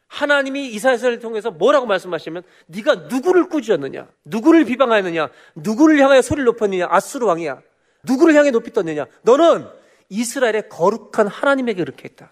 하나님이 0.08 0.70
이사야서를 0.70 1.20
통해서 1.20 1.52
뭐라고 1.52 1.86
말씀하시면 1.86 2.44
네가 2.68 2.96
누구를 3.10 3.50
꾸짖었느냐? 3.50 4.08
누구를 4.26 4.66
비방하였느냐? 4.66 5.30
누구를 5.56 6.00
향하여 6.00 6.22
소리를 6.22 6.46
높였느냐? 6.46 6.88
아수르 6.90 7.26
왕이야. 7.26 7.62
누구를 8.06 8.36
향해 8.36 8.52
높이 8.52 8.72
떴느냐? 8.72 9.06
너는 9.24 9.68
이스라엘의 10.10 10.70
거룩한 10.70 11.28
하나님에게 11.28 11.84
그렇게 11.84 12.06
했다. 12.06 12.32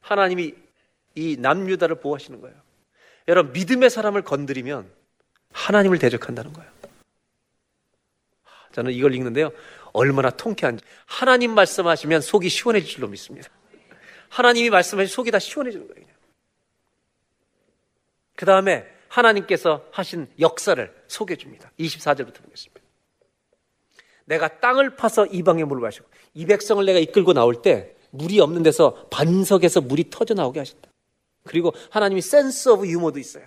하나님이 0.00 0.54
이 1.14 1.36
남유다를 1.38 2.00
보호하시는 2.00 2.40
거예요. 2.40 2.56
여러분 3.28 3.52
믿음의 3.52 3.90
사람을 3.90 4.22
건드리면 4.22 4.90
하나님을 5.52 5.98
대적한다는 5.98 6.52
거예요. 6.52 6.70
저는 8.72 8.92
이걸 8.92 9.14
읽는데요. 9.14 9.50
얼마나 9.92 10.30
통쾌한지. 10.30 10.84
하나님 11.06 11.54
말씀하시면 11.54 12.20
속이 12.20 12.48
시원해질 12.48 12.88
줄로 12.88 13.08
믿습니다. 13.08 13.48
하나님이 14.28 14.70
말씀하시면 14.70 15.08
속이 15.08 15.30
다 15.30 15.38
시원해지는 15.38 15.88
거예요. 15.88 16.08
그 18.36 18.46
다음에 18.46 18.86
하나님께서 19.08 19.84
하신 19.90 20.28
역사를 20.38 21.04
소개해 21.08 21.36
줍니다. 21.36 21.70
24절부터 21.78 22.42
보겠습니다. 22.42 22.79
내가 24.30 24.60
땅을 24.60 24.94
파서 24.94 25.26
이방에 25.26 25.64
물을 25.64 25.82
마시고 25.82 26.06
이 26.34 26.46
백성을 26.46 26.84
내가 26.86 27.00
이끌고 27.00 27.32
나올 27.32 27.62
때 27.62 27.96
물이 28.10 28.38
없는 28.38 28.62
데서 28.62 29.08
반석에서 29.10 29.80
물이 29.80 30.10
터져 30.10 30.34
나오게 30.34 30.60
하셨다. 30.60 30.88
그리고 31.42 31.72
하나님이 31.90 32.20
sense 32.20 32.68
of 32.68 32.86
humor도 32.86 33.18
있어요. 33.18 33.44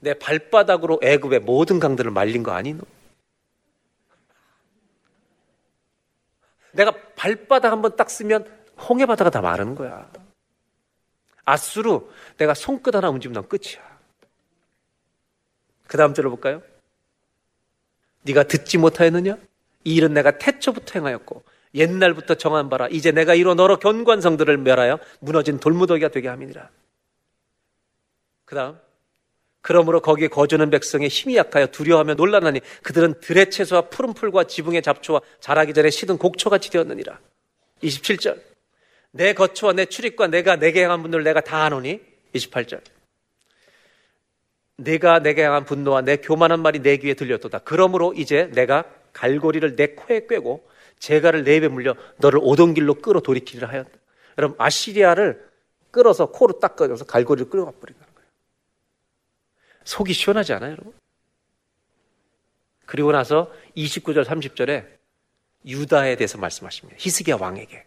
내 0.00 0.14
발바닥으로 0.14 0.98
애굽의 1.02 1.40
모든 1.40 1.78
강들을 1.78 2.10
말린 2.10 2.42
거 2.42 2.50
아니노? 2.50 2.80
내가 6.72 6.92
발바닥 7.14 7.70
한번 7.70 7.94
딱 7.94 8.10
쓰면 8.10 8.50
홍해 8.88 9.06
바다가 9.06 9.30
다 9.30 9.40
마르는 9.40 9.76
거야. 9.76 10.10
아수르 11.44 12.00
내가 12.38 12.54
손끝 12.54 12.96
하나 12.96 13.08
움직이면 13.08 13.42
난 13.42 13.48
끝이야. 13.48 14.00
그 15.86 15.96
다음 15.96 16.12
절을 16.12 16.30
볼까요? 16.30 16.60
네가 18.22 18.44
듣지 18.44 18.78
못하였느냐? 18.78 19.51
이 19.84 19.94
일은 19.94 20.14
내가 20.14 20.38
태초부터 20.38 20.98
행하였고 20.98 21.42
옛날부터 21.74 22.34
정한 22.34 22.68
바라 22.68 22.88
이제 22.88 23.12
내가 23.12 23.34
이로 23.34 23.54
너로 23.54 23.78
견관성들을 23.78 24.58
멸하여 24.58 24.98
무너진 25.20 25.58
돌무더기가 25.58 26.08
되게 26.08 26.28
함이니라. 26.28 26.68
그 28.44 28.54
다음 28.54 28.78
그러므로 29.62 30.00
거기에 30.00 30.28
거주는 30.28 30.68
백성의 30.68 31.08
힘이 31.08 31.36
약하여 31.36 31.68
두려워하며 31.68 32.14
놀라나니 32.14 32.60
그들은 32.82 33.20
들의 33.20 33.48
채소와 33.48 33.82
푸른 33.82 34.12
풀과 34.12 34.44
지붕의 34.44 34.82
잡초와 34.82 35.20
자라기 35.40 35.72
전에 35.72 35.88
시든 35.88 36.18
곡초같이 36.18 36.70
되었느니라. 36.70 37.18
27절. 37.82 38.40
내 39.12 39.32
거처와 39.34 39.72
내 39.72 39.86
출입과 39.86 40.26
내가 40.26 40.56
내게 40.56 40.82
향한 40.82 41.02
분들 41.02 41.22
내가 41.22 41.40
다 41.40 41.64
아노니. 41.64 42.00
28절. 42.34 42.80
내가 44.78 45.20
내게 45.20 45.44
향한 45.44 45.64
분노와 45.64 46.02
내 46.02 46.16
교만한 46.16 46.60
말이 46.60 46.80
내 46.80 46.96
귀에 46.96 47.14
들렸도다. 47.14 47.60
그러므로 47.60 48.12
이제 48.14 48.50
내가 48.52 48.84
갈고리를 49.12 49.76
내 49.76 49.88
코에 49.88 50.26
꿰고 50.26 50.68
재갈을 50.98 51.44
내 51.44 51.56
입에 51.56 51.68
물려 51.68 51.96
너를 52.18 52.40
오던 52.42 52.74
길로 52.74 52.94
끌어 52.94 53.20
돌이키리라 53.20 53.68
하였다. 53.68 53.90
여러분 54.38 54.56
아시리아를 54.58 55.50
끌어서 55.90 56.30
코로 56.30 56.58
닦아줘서 56.58 57.04
갈고리를 57.04 57.50
끌어가 57.50 57.72
버린다. 57.72 58.06
속이 59.84 60.12
시원하지 60.12 60.52
않아요, 60.54 60.72
여러분? 60.72 60.92
그리고 62.86 63.12
나서 63.12 63.52
29절, 63.76 64.24
30절에 64.24 64.86
유다에 65.66 66.16
대해서 66.16 66.38
말씀하십니다. 66.38 66.96
히스기야 67.00 67.36
왕에게. 67.36 67.84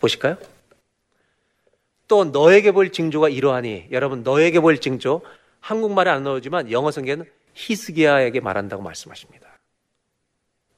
보실까요? 0.00 0.36
또 2.08 2.24
너에게 2.24 2.72
볼 2.72 2.92
징조가 2.92 3.28
이러하니 3.28 3.88
여러분 3.90 4.22
너에게 4.22 4.60
볼 4.60 4.80
징조 4.80 5.22
한국말에 5.60 6.10
안 6.10 6.22
나오지만 6.22 6.70
영어 6.70 6.90
성경에는 6.90 7.28
히스기야에게 7.54 8.40
말한다고 8.40 8.82
말씀하십니다. 8.82 9.45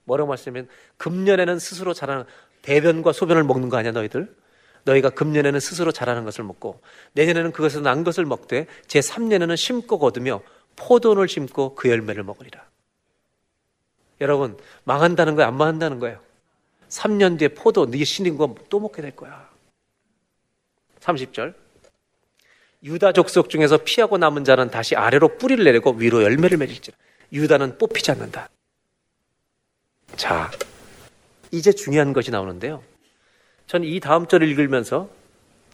뭐라고 0.09 0.29
말씀하면 0.29 0.69
금년에는 0.97 1.59
스스로 1.59 1.95
자라는 1.95 2.25
대변과 2.63 3.13
소변을 3.13 3.45
먹는 3.45 3.69
거 3.69 3.77
아니야 3.77 3.93
너희들? 3.93 4.35
너희가 4.85 5.11
금년에는 5.11 5.61
스스로 5.61 5.93
자라는 5.93 6.25
것을 6.25 6.45
먹고 6.45 6.81
내년에는 7.13 7.53
그것을 7.53 7.83
난 7.83 8.05
것을 8.05 8.25
먹되 8.25 8.67
제 8.87 9.01
3년에는 9.01 9.57
심고 9.57 9.99
거두며 9.99 10.41
포도를 10.77 11.29
심고 11.29 11.75
그 11.75 11.91
열매를 11.91 12.23
먹으리라. 12.25 12.65
여러분 14.21 14.57
망한다는 14.85 15.37
거야 15.37 15.47
안 15.49 15.57
망한다는 15.57 16.01
거예요. 16.01 16.21
3년 16.89 17.39
뒤에 17.39 17.49
포도 17.49 17.87
네 17.91 18.03
신인 18.05 18.37
거 18.39 18.55
또 18.71 18.81
먹게 18.81 19.03
될 19.03 19.15
거야. 19.15 19.49
30절 21.01 21.55
유다 22.83 23.13
족속 23.13 23.51
중에서 23.51 23.79
피하고 23.79 24.19
남은 24.19 24.45
자는 24.45 24.71
다시 24.71 24.97
아래로 24.97 25.37
뿌리를 25.37 25.63
내리고 25.65 25.93
위로 25.93 26.23
열매를 26.23 26.57
맺을지라. 26.57 26.97
유다는 27.33 27.77
뽑히지 27.77 28.11
않는다. 28.13 28.49
자, 30.19 30.51
이제 31.53 31.73
중요한 31.73 32.13
것이 32.13 32.33
나오는데요. 32.33 32.83
저는 33.69 33.87
이 33.87 34.01
다음 34.01 34.27
절을 34.27 34.49
읽으면서 34.49 35.09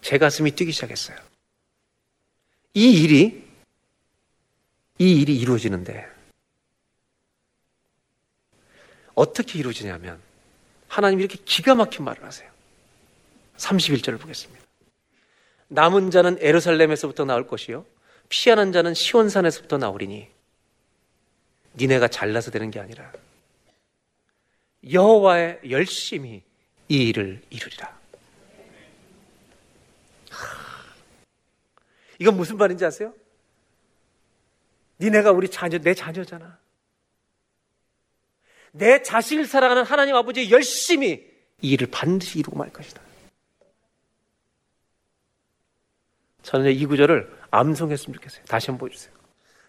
제 0.03 0.19
가슴이 0.19 0.51
뛰기 0.51 0.71
시작했어요. 0.71 1.17
이 2.75 3.03
일이, 3.03 3.43
이 4.99 5.21
일이 5.21 5.37
이루어지는데, 5.39 6.07
어떻게 9.15 9.59
이루어지냐면, 9.59 10.21
하나님이 10.89 11.25
이렇게 11.25 11.43
기가 11.43 11.75
막힌 11.75 12.05
말을 12.05 12.23
하세요. 12.23 12.51
31절을 13.57 14.21
보겠습니다. 14.21 14.63
남은 15.69 16.11
자는 16.11 16.37
에루살렘에서부터 16.41 17.25
나올 17.25 17.49
것이요. 17.49 17.87
피하는 18.29 18.73
자는 18.73 18.93
시온산에서부터 18.93 19.79
나오리니, 19.79 20.29
니네가 21.77 22.09
잘나서 22.09 22.51
되는 22.51 22.71
게 22.71 22.79
아니라, 22.79 23.11
여호와의 24.91 25.61
열심히 25.71 26.43
이 26.89 27.09
일을 27.09 27.43
이루리라. 27.51 27.99
이건 32.19 32.37
무슨 32.37 32.57
말인지 32.57 32.85
아세요? 32.85 33.15
니네가 35.01 35.33
우리 35.33 35.49
자녀, 35.49 35.79
내 35.79 35.95
자녀잖아. 35.95 36.59
내 38.73 39.03
자식을 39.03 39.47
사랑하는 39.47 39.85
하나님 39.85 40.17
아버지 40.17 40.51
열심히 40.51 41.31
이 41.61 41.71
일을 41.73 41.89
반드시 41.91 42.39
이루고 42.39 42.57
말 42.57 42.73
것이다. 42.73 43.01
저는 46.43 46.73
이 46.73 46.85
구절을 46.87 47.33
암송했으면 47.51 48.15
좋겠어요. 48.15 48.45
다시 48.45 48.67
한번 48.67 48.89
보여주세요. 48.89 49.15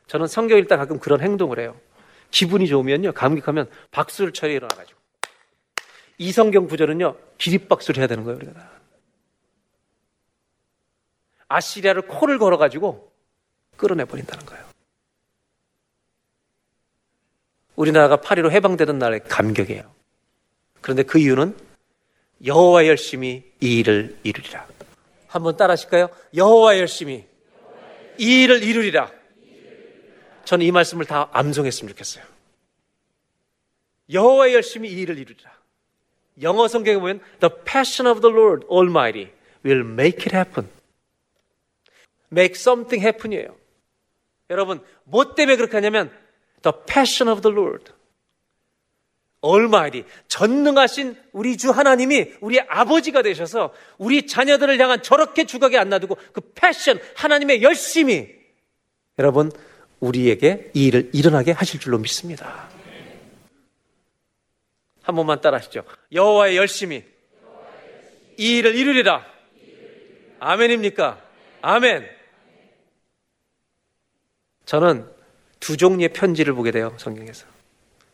저는 0.08 0.28
성경 0.28 0.58
읽다 0.60 0.78
가끔 0.78 1.00
그런 1.00 1.22
행동을 1.22 1.60
해요. 1.60 1.80
기분이 2.32 2.68
좋으면요, 2.68 3.14
감격하면 3.14 3.70
박수를 3.92 4.34
쳐야 4.34 4.52
일어나가지고. 4.52 4.95
이 6.18 6.32
성경 6.32 6.68
구절은요, 6.68 7.18
기립박수를 7.38 8.00
해야 8.00 8.08
되는 8.08 8.24
거예요, 8.24 8.38
우리가. 8.38 8.76
아시리아를 11.48 12.04
코를 12.04 12.40
걸어가지고 12.40 13.12
끌어내 13.78 14.06
버린다는 14.06 14.46
거예요. 14.46 14.66
우리나라가 17.76 18.16
파리로 18.18 18.52
해방되던 18.52 18.98
날의 18.98 19.24
감격이에요. 19.26 19.94
그런데 20.82 21.04
그 21.04 21.20
이유는 21.20 21.58
여호와 22.46 22.88
열심히 22.88 23.52
이 23.60 23.80
일을 23.80 24.18
이루리라. 24.24 24.68
한번 25.28 25.58
따라 25.58 25.74
하실까요? 25.74 26.10
여호와 26.36 26.78
열심히 26.80 27.28
이 28.18 28.44
일을 28.44 28.64
이루리라. 28.64 29.12
저는 30.46 30.66
이 30.66 30.72
말씀을 30.72 31.06
다 31.06 31.30
암송했으면 31.34 31.90
좋겠어요. 31.90 32.24
여호와 34.12 34.54
열심히 34.54 34.90
이 34.90 35.02
일을 35.02 35.18
이루리라. 35.18 35.55
영어 36.42 36.68
성경에 36.68 36.98
보면 36.98 37.22
The 37.40 37.54
passion 37.64 38.10
of 38.10 38.22
the 38.22 38.34
Lord 38.34 38.66
Almighty 38.70 39.32
will 39.64 39.86
make 39.86 40.26
it 40.26 40.36
happen. 40.36 40.68
Make 42.32 42.56
something 42.56 43.04
happen이에요. 43.06 43.56
여러분, 44.50 44.82
뭐 45.04 45.34
때문에 45.34 45.56
그렇게 45.56 45.78
하냐면 45.78 46.12
The 46.62 46.74
passion 46.88 47.32
of 47.32 47.42
the 47.42 47.56
Lord. 47.56 47.92
Almighty. 49.44 50.04
전능하신 50.28 51.16
우리 51.32 51.56
주 51.58 51.70
하나님이 51.70 52.34
우리 52.42 52.60
아버지가 52.60 53.22
되셔서 53.22 53.74
우리 53.98 54.26
자녀들을 54.26 54.80
향한 54.80 55.04
저렇게 55.04 55.46
주각에 55.46 55.78
안 55.78 55.90
놔두고 55.90 56.18
그 56.34 56.42
패션, 56.56 57.00
하나님의 57.16 57.62
열심히 57.62 58.34
여러분, 59.18 59.52
우리에게 60.00 60.72
이 60.74 60.88
일을 60.88 61.12
일어나게 61.14 61.52
하실 61.52 61.80
줄로 61.80 61.98
믿습니다. 62.00 62.75
한 65.06 65.16
번만 65.16 65.40
따라 65.40 65.58
하시죠. 65.58 65.84
여호와의 66.12 66.58
열심히 66.58 67.06
이 68.38 68.58
일을 68.58 68.76
이루리라. 68.76 69.24
아멘입니까? 70.40 71.22
아멘. 71.62 72.10
저는 74.66 75.08
두 75.60 75.78
종류의 75.78 76.10
편지를 76.10 76.54
보게 76.56 76.72
돼요, 76.72 76.96
성경에서. 76.98 77.46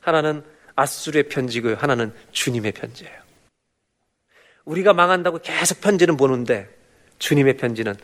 하나는 0.02 0.44
아수르의 0.76 1.30
편지고요, 1.30 1.76
하나는 1.76 2.14
주님의 2.34 2.74
편지예요. 2.74 3.22
우리가 4.66 4.92
망한다고 4.94 5.39
계속 5.39 5.80
편지는 5.80 6.18
보는데 6.18 6.70
주님의 7.20 7.56
편지는 7.56 7.96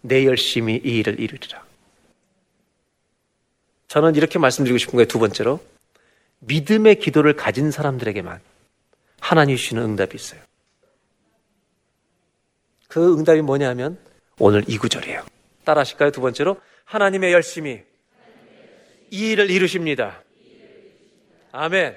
내 0.00 0.26
열심히 0.26 0.74
이 0.84 0.98
일을 0.98 1.20
이루리라. 1.20 1.64
저는 3.86 4.16
이렇게 4.16 4.40
말씀드리고 4.40 4.78
싶은 4.78 4.94
거예요, 4.94 5.06
두 5.06 5.20
번째로. 5.20 5.60
믿음의 6.46 6.98
기도를 6.98 7.34
가진 7.34 7.70
사람들에게만 7.70 8.40
하나님 9.20 9.56
주시는 9.56 9.82
응답이 9.82 10.14
있어요. 10.14 10.40
그 12.88 13.16
응답이 13.18 13.42
뭐냐면 13.42 13.98
오늘 14.38 14.64
이 14.68 14.78
구절이에요. 14.78 15.24
따라 15.64 15.80
하실까요? 15.80 16.10
두 16.10 16.20
번째로 16.20 16.60
하나님의 16.84 17.32
열심히 17.32 17.82
이 19.10 19.30
일을 19.30 19.50
이루십니다. 19.50 20.22
아멘. 21.52 21.96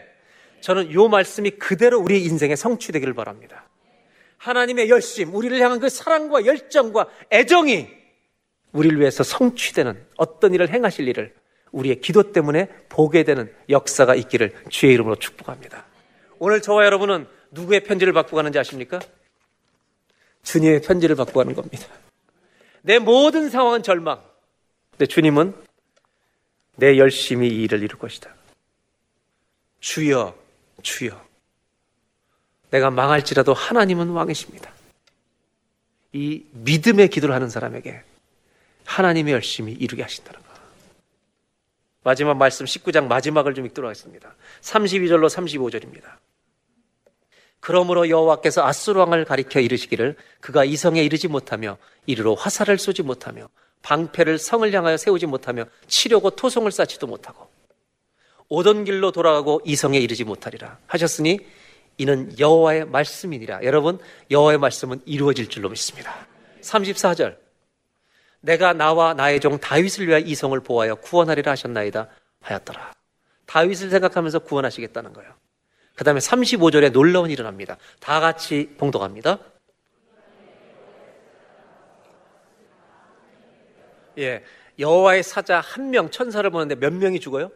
저는 0.62 0.91
이 0.91 0.95
말씀이 1.10 1.52
그대로 1.52 2.00
우리 2.00 2.24
인생에 2.24 2.56
성취되기를 2.56 3.14
바랍니다. 3.14 3.68
하나님의 4.38 4.89
열심, 4.89 5.34
우리를 5.34 5.60
향한 5.60 5.80
그 5.80 5.89
사랑과 5.89 6.45
열정과 6.45 7.08
애정이 7.32 7.88
우리를 8.72 9.00
위해서 9.00 9.24
성취되는 9.24 10.06
어떤 10.16 10.54
일을 10.54 10.70
행하실 10.70 11.08
일을 11.08 11.34
우리의 11.72 12.01
기도 12.01 12.32
때문에 12.32 12.68
보게 12.89 13.24
되는 13.24 13.53
역사가 13.70 14.15
있기를 14.15 14.53
주의 14.70 14.93
이름으로 14.93 15.15
축복합니다. 15.15 15.86
오늘 16.39 16.61
저와 16.61 16.86
여러분은 16.86 17.28
누구의 17.51 17.84
편지를 17.84 18.13
받고 18.13 18.36
가는지 18.36 18.59
아십니까? 18.59 18.99
주님의 20.43 20.82
편지를 20.82 21.15
받고 21.15 21.34
가는 21.34 21.53
겁니다. 21.53 21.88
내 22.82 22.99
모든 22.99 23.49
상황은 23.49 23.84
절망. 23.84 24.22
근데 24.91 25.05
주님은 25.05 25.53
내 26.78 26.97
열심히 26.97 27.47
이 27.49 27.63
일을 27.63 27.82
이룰 27.84 27.99
것이다. 27.99 28.34
주여, 29.80 30.38
주여. 30.82 31.28
내가 32.72 32.89
망할지라도 32.91 33.53
하나님은 33.53 34.09
왕이십니다. 34.09 34.72
이 36.13 36.43
믿음의 36.51 37.09
기도를 37.09 37.36
하는 37.36 37.49
사람에게 37.49 38.01
하나님의 38.86 39.34
열심히 39.34 39.74
이루게 39.74 40.01
하신다는 40.01 40.41
것. 40.41 40.47
마지막 42.04 42.38
말씀 42.38 42.66
19장 42.66 43.08
마지막을 43.08 43.54
좀 43.54 43.66
읽도록 43.66 43.89
하겠습니다. 43.89 44.36
32절로 44.62 45.30
35절입니다. 45.30 46.04
그러므로 47.60 48.08
여호와께서 48.10 48.66
아수르 48.66 49.00
왕을 49.00 49.26
가리켜 49.26 49.60
이르시기를 49.60 50.16
그가 50.39 50.64
이성에 50.64 51.04
이르지 51.04 51.28
못하며 51.28 51.78
이르러 52.06 52.34
화살을 52.34 52.78
쏘지 52.78 53.04
못하며 53.04 53.50
방패를 53.82 54.38
성을 54.38 54.72
향하여 54.72 54.98
세우지 54.98 55.26
못하며 55.26 55.66
치려고 55.88 56.30
토송을 56.30 56.72
쌓지도 56.72 57.08
못하고 57.08 57.50
오던 58.50 58.86
길로 58.86 59.12
돌아가고 59.12 59.62
이성에 59.66 59.98
이르지 59.98 60.24
못하리라 60.24 60.78
하셨으니 60.88 61.39
이는 61.98 62.38
여호와의 62.38 62.86
말씀이니라. 62.86 63.64
여러분 63.64 64.00
여호와의 64.30 64.60
말씀은 64.60 65.02
이루어질 65.06 65.50
줄로 65.50 65.70
믿습니다. 65.70 66.28
34절 66.62 67.38
내가 68.42 68.74
나와 68.74 69.14
나의 69.14 69.40
종 69.40 69.58
다윗을 69.60 70.08
위하여 70.08 70.24
이성을 70.24 70.58
보하여 70.62 70.96
구원하리라 70.96 71.52
하셨나이다 71.52 72.08
하였더라. 72.42 72.94
다윗을 73.46 73.90
생각하면서 73.90 74.40
구원하시겠다는 74.40 75.14
거예요. 75.14 75.34
그 75.96 76.04
다음에 76.04 76.20
35절에 76.20 76.92
놀라운 76.92 77.30
일어납니다. 77.30 77.78
다 78.00 78.20
같이 78.20 78.76
봉독합니다. 78.78 79.40
예, 84.20 84.44
여호와의 84.80 85.24
사자 85.24 85.60
한 85.60 85.90
명 85.90 86.10
천사를 86.10 86.48
보는데 86.50 86.76
몇 86.76 86.94
명이 86.94 87.20
죽어요? 87.20 87.52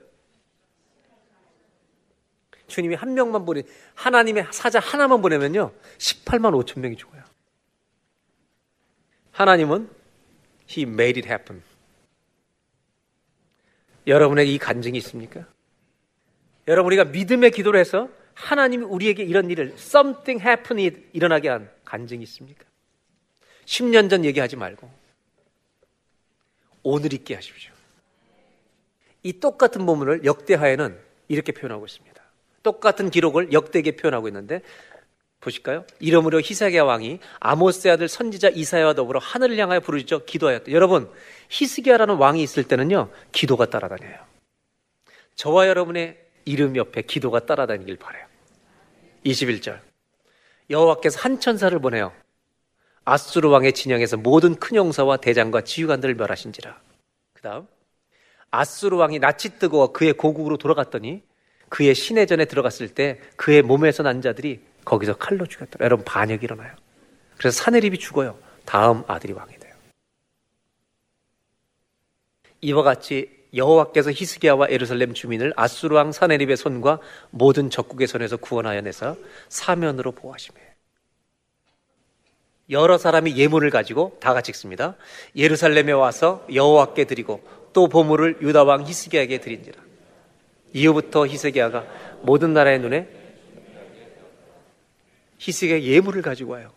주님이 2.67 2.95
한 2.95 3.13
명만 3.13 3.45
보내 3.45 3.63
하나님의 3.95 4.47
사자 4.51 4.79
하나만 4.79 5.21
보내면요 5.21 5.71
18만 5.97 6.53
5천 6.63 6.79
명이 6.79 6.95
죽어요. 6.95 7.21
하나님은 9.31 9.89
He 10.71 10.83
made 10.83 11.19
it 11.19 11.27
happen. 11.27 11.61
여러분에게 14.07 14.51
이 14.51 14.57
간증이 14.57 14.97
있습니까? 14.99 15.45
여러분 16.67 16.87
우리가 16.87 17.05
믿음의 17.05 17.51
기도를 17.51 17.79
해서 17.79 18.09
하나님이 18.33 18.85
우리에게 18.85 19.23
이런 19.23 19.49
일을 19.49 19.73
something 19.75 20.45
happen이 20.45 20.91
일어나게 21.13 21.49
한 21.49 21.69
간증이 21.85 22.23
있습니까? 22.23 22.65
10년 23.65 24.09
전 24.09 24.25
얘기하지 24.25 24.55
말고 24.55 24.89
오늘 26.83 27.13
있게 27.13 27.35
하십시오. 27.35 27.71
이 29.23 29.39
똑같은 29.39 29.85
본문을 29.85 30.25
역대하에는 30.25 30.97
이렇게 31.27 31.51
표현하고 31.51 31.85
있습니다. 31.85 32.21
똑같은 32.63 33.09
기록을 33.09 33.53
역대에게 33.53 33.95
표현하고 33.95 34.27
있는데 34.29 34.61
보실까요? 35.41 35.85
이름으로 35.99 36.39
히스기야 36.39 36.83
왕이 36.83 37.19
아모스의 37.39 37.93
아들 37.93 38.07
선지자 38.07 38.49
이사야와 38.49 38.93
더불어 38.93 39.19
하늘을 39.19 39.57
향하여 39.57 39.79
부르짖어 39.79 40.25
기도하였다. 40.25 40.71
여러분, 40.71 41.11
히스기야라는 41.49 42.15
왕이 42.15 42.41
있을 42.43 42.63
때는요. 42.63 43.09
기도가 43.31 43.65
따라다녀요. 43.65 44.17
저와 45.35 45.67
여러분의 45.67 46.17
이름 46.45 46.75
옆에 46.75 47.01
기도가 47.01 47.45
따라다니길 47.45 47.97
바래요. 47.97 48.25
21절. 49.25 49.79
여호와께서 50.69 51.19
한 51.19 51.39
천사를 51.39 51.77
보내요. 51.79 52.13
아수르 53.03 53.49
왕의 53.49 53.73
진영에서 53.73 54.17
모든 54.17 54.55
큰 54.55 54.75
용사와 54.75 55.17
대장과 55.17 55.61
지휘관들을 55.61 56.15
멸하신지라. 56.15 56.79
그다음 57.33 57.67
아수르 58.51 58.95
왕이 58.97 59.19
낯이 59.19 59.57
뜨고 59.59 59.91
그의 59.91 60.13
고국으로 60.13 60.57
돌아갔더니 60.57 61.23
그의 61.69 61.95
시내전에 61.95 62.45
들어갔을 62.45 62.89
때 62.89 63.19
그의 63.37 63.63
몸에서 63.63 64.03
난 64.03 64.21
자들이 64.21 64.59
거기서 64.85 65.17
칼로 65.17 65.45
죽였더라. 65.45 65.85
여러분 65.85 66.05
반역이 66.05 66.43
일어나요. 66.43 66.73
그래서 67.37 67.63
사내립이 67.63 67.97
죽어요. 67.97 68.37
다음 68.65 69.03
아들이 69.07 69.33
왕이 69.33 69.57
돼요. 69.57 69.73
이와 72.61 72.83
같이 72.83 73.41
여호와께서 73.53 74.11
히스기야와 74.11 74.67
에루살렘 74.69 75.13
주민을 75.13 75.53
아수르 75.55 75.95
왕 75.95 76.11
사네립의 76.11 76.55
손과 76.55 76.99
모든 77.31 77.69
적국의 77.69 78.07
손에서 78.07 78.37
구원하여 78.37 78.81
내서 78.81 79.17
사면으로 79.49 80.13
보호하시며 80.13 80.59
여러 82.69 82.97
사람이 82.97 83.35
예물을 83.35 83.69
가지고 83.69 84.17
다 84.21 84.33
같이 84.33 84.51
읽습니다. 84.51 84.95
예루살렘에 85.35 85.91
와서 85.91 86.45
여호와께 86.53 87.03
드리고 87.03 87.43
또 87.73 87.87
보물을 87.89 88.37
유다 88.41 88.63
왕 88.63 88.85
히스기야에게 88.85 89.39
드린지라. 89.39 89.81
이후부터 90.73 91.27
히스기야가 91.27 91.85
모든 92.21 92.53
나라의 92.53 92.79
눈에 92.79 93.20
히스기야 95.41 95.81
예물을 95.81 96.21
가지고 96.21 96.53
와요. 96.53 96.71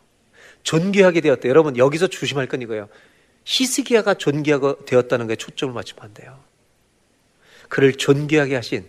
존귀하게 0.63 1.21
되었다. 1.21 1.49
여러분 1.51 1.77
여기서 1.77 2.07
조심할 2.07 2.47
건 2.47 2.63
이거예요. 2.63 2.89
히스기야가 3.45 4.15
존귀하게 4.15 4.87
되었다는 4.87 5.27
게 5.27 5.37
초점을 5.37 5.75
맞추면 5.75 6.03
안 6.03 6.15
돼요. 6.15 6.41
그를 7.69 7.93
존귀하게 7.93 8.55
하신 8.55 8.89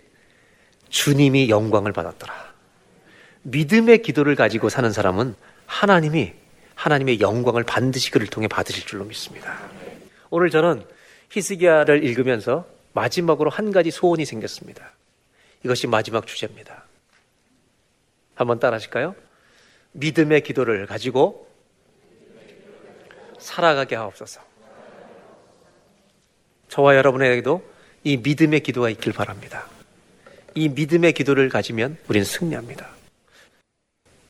주님이 0.88 1.50
영광을 1.50 1.92
받았더라. 1.92 2.54
믿음의 3.42 4.00
기도를 4.00 4.34
가지고 4.34 4.70
사는 4.70 4.90
사람은 4.90 5.34
하나님이 5.66 6.32
하나님의 6.74 7.20
영광을 7.20 7.62
반드시 7.62 8.10
그를 8.10 8.26
통해 8.28 8.48
받으실 8.48 8.86
줄로 8.86 9.04
믿습니다. 9.04 9.60
오늘 10.30 10.48
저는 10.48 10.84
히스기야를 11.30 12.02
읽으면서 12.02 12.66
마지막으로 12.94 13.50
한 13.50 13.72
가지 13.72 13.90
소원이 13.90 14.24
생겼습니다. 14.24 14.92
이것이 15.64 15.86
마지막 15.86 16.26
주제입니다. 16.26 16.84
한번 18.34 18.58
따라 18.58 18.76
하실까요? 18.76 19.14
믿음의 19.96 20.42
기도를 20.42 20.86
가지고 20.86 21.48
살아가게 23.38 23.96
하옵소서. 23.96 24.40
저와 26.68 26.96
여러분에게도 26.96 27.62
이 28.04 28.16
믿음의 28.18 28.60
기도가 28.60 28.90
있길 28.90 29.12
바랍니다. 29.12 29.66
이 30.54 30.68
믿음의 30.68 31.12
기도를 31.12 31.48
가지면 31.48 31.96
우리는 32.08 32.24
승리합니다. 32.24 32.88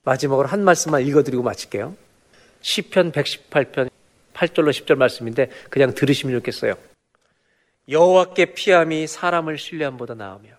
마지막으로 0.04 0.48
한 0.48 0.62
말씀만 0.62 1.06
읽어드리고 1.06 1.42
마칠게요. 1.42 1.96
시편 2.60 3.12
118편 3.12 3.90
8절로 4.34 4.70
10절 4.70 4.96
말씀인데 4.96 5.50
그냥 5.70 5.94
들으시면 5.94 6.36
좋겠어요. 6.38 6.74
여호와께 7.88 8.54
피함이 8.54 9.06
사람을 9.06 9.58
신뢰함보다 9.58 10.14
나으며 10.14 10.50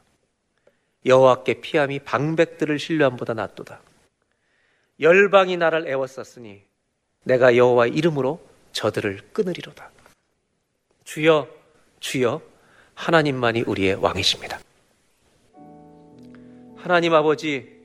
여호와께 1.06 1.62
피함이 1.62 2.00
방백들을 2.00 2.80
신뢰함보다 2.80 3.34
낫도다. 3.34 3.82
열방이 5.00 5.58
나를 5.58 5.88
애워쌌으니 5.88 6.62
내가 7.24 7.56
여호와 7.56 7.88
이름으로 7.88 8.40
저들을 8.72 9.20
끊으리로다. 9.34 9.92
주여 11.04 11.48
주여 12.00 12.42
하나님만이 12.96 13.62
우리의 13.62 13.96
왕이십니다. 13.96 14.60
하나님 16.76 17.14
아버지 17.14 17.78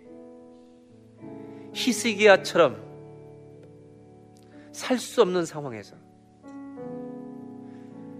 히스기야처럼 1.74 2.90
살 4.72 4.98
수 4.98 5.20
없는 5.22 5.44
상황에서 5.44 5.96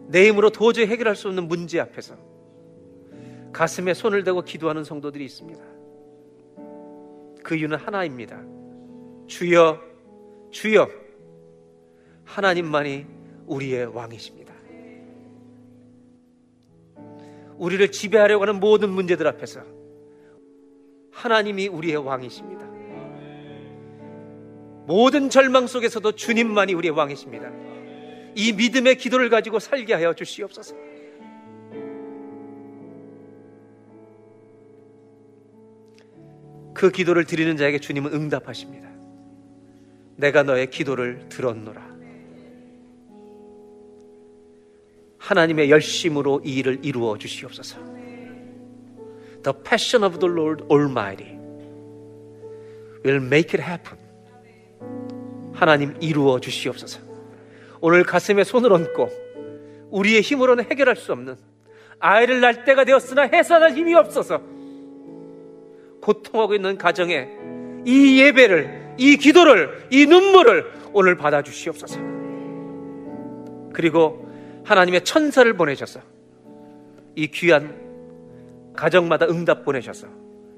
내 0.08 0.28
힘으로 0.28 0.50
도저히 0.50 0.86
해결할 0.86 1.16
수 1.16 1.28
없는 1.28 1.48
문제 1.48 1.80
앞에서 1.80 2.16
가슴에 3.52 3.94
손을 3.94 4.24
대고 4.24 4.42
기도하는 4.42 4.84
성도들이 4.84 5.24
있습니다. 5.24 5.62
그 7.42 7.56
이유는 7.56 7.78
하나입니다. 7.78 8.42
주여, 9.32 9.80
주여, 10.50 10.90
하나님만이 12.24 13.06
우리의 13.46 13.86
왕이십니다. 13.86 14.52
우리를 17.56 17.90
지배하려고 17.90 18.42
하는 18.42 18.60
모든 18.60 18.90
문제들 18.90 19.26
앞에서 19.26 19.62
하나님이 21.12 21.68
우리의 21.68 21.96
왕이십니다. 21.96 22.66
모든 24.86 25.30
절망 25.30 25.66
속에서도 25.66 26.12
주님만이 26.12 26.74
우리의 26.74 26.94
왕이십니다. 26.94 27.50
이 28.34 28.52
믿음의 28.52 28.98
기도를 28.98 29.30
가지고 29.30 29.60
살게 29.60 29.94
하여 29.94 30.12
주시옵소서. 30.12 30.76
그 36.74 36.90
기도를 36.90 37.24
드리는 37.24 37.56
자에게 37.56 37.78
주님은 37.78 38.12
응답하십니다. 38.12 38.92
내가 40.16 40.42
너의 40.42 40.70
기도를 40.70 41.28
들었노라. 41.28 41.92
하나님의 45.18 45.70
열심으로 45.70 46.42
이 46.44 46.56
일을 46.56 46.80
이루어 46.82 47.16
주시옵소서. 47.16 47.78
The 49.42 49.56
passion 49.64 50.04
of 50.04 50.18
the 50.18 50.32
Lord 50.32 50.64
Almighty 50.70 51.38
will 53.04 53.24
make 53.24 53.58
it 53.58 53.62
happen. 53.62 53.98
하나님 55.52 55.94
이루어 56.00 56.40
주시옵소서. 56.40 57.00
오늘 57.80 58.04
가슴에 58.04 58.44
손을 58.44 58.72
얹고 58.72 59.08
우리의 59.90 60.22
힘으로는 60.22 60.64
해결할 60.70 60.96
수 60.96 61.12
없는 61.12 61.36
아이를 61.98 62.40
낳을 62.40 62.64
때가 62.64 62.84
되었으나 62.84 63.22
해산할 63.22 63.72
힘이 63.72 63.94
없어서 63.94 64.40
고통하고 66.00 66.54
있는 66.54 66.76
가정에 66.78 67.28
이 67.84 68.20
예배를, 68.20 68.91
이 69.02 69.16
기도를, 69.16 69.88
이 69.90 70.06
눈물을 70.06 70.64
오늘 70.92 71.16
받아 71.16 71.42
주시옵소서. 71.42 71.98
그리고 73.72 74.30
하나님의 74.64 75.02
천사를 75.02 75.52
보내셔서 75.56 76.00
이 77.16 77.26
귀한 77.26 78.72
가정마다 78.76 79.26
응답 79.26 79.64
보내셔서 79.64 80.06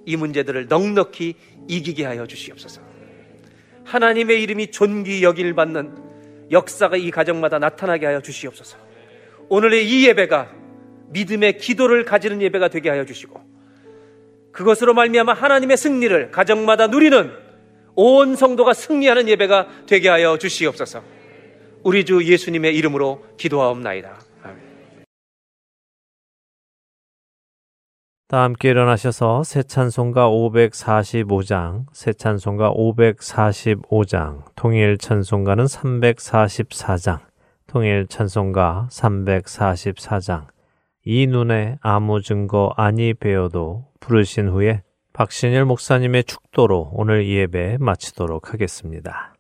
이 0.05 0.17
문제들을 0.17 0.67
넉넉히 0.69 1.35
이기게 1.69 2.05
하여 2.05 2.27
주시옵소서. 2.27 2.83
하나님의 3.85 4.43
이름이 4.43 4.71
존귀 4.71 5.23
여길 5.23 5.55
받는 5.55 5.97
역사가 6.51 6.99
이 6.99 7.11
가정마다 7.11 7.59
나타나게 7.59 8.05
하여 8.05 8.21
주시옵소서. 8.21 8.77
오늘의 9.49 9.89
이 9.89 10.07
예배가 10.07 10.51
믿음의 11.09 11.57
기도를 11.57 12.05
가지는 12.05 12.43
예배가 12.43 12.69
되게 12.69 12.91
하여 12.91 13.07
주시고 13.07 13.41
그것으로 14.53 14.93
말미암아 14.93 15.33
하나님의 15.33 15.79
승리를 15.79 16.31
가정마다 16.31 16.89
누리는 16.89 17.44
온 17.97 18.37
성도가 18.37 18.75
승리하는 18.75 19.29
예배가 19.29 19.87
되게 19.87 20.09
하여 20.09 20.37
주시옵소서. 20.39 21.03
우리 21.83 22.05
주 22.05 22.25
예수님의 22.25 22.77
이름으로 22.77 23.25
기도하옵나이다. 23.37 24.19
다 28.27 28.43
함께 28.43 28.71
일어나셔서 28.71 29.45
새 29.45 29.63
찬송가 29.63 30.29
545장, 30.29 31.85
새 31.93 32.13
찬송가 32.15 32.73
545장, 32.73 34.45
통일 34.57 34.97
찬송가는 34.97 35.65
344장, 35.67 37.21
통일 37.67 38.07
찬송가 38.09 38.89
344장, 38.91 40.47
이 41.05 41.27
눈에 41.27 41.77
아무 41.83 42.23
증거 42.23 42.73
아니 42.77 43.13
배워도 43.13 43.85
부르신 44.01 44.49
후에 44.49 44.83
박신일 45.17 45.65
목사님의 45.65 46.25
축도로 46.25 46.91
오늘 46.93 47.29
예배 47.29 47.77
마치도록 47.79 48.53
하겠습니다. 48.53 49.34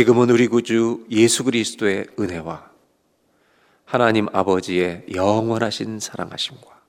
지금은 0.00 0.30
우리 0.30 0.48
구주 0.48 1.04
예수 1.10 1.44
그리스도의 1.44 2.06
은혜와 2.18 2.70
하나님 3.84 4.28
아버지의 4.32 5.04
영원하신 5.12 6.00
사랑하심과 6.00 6.80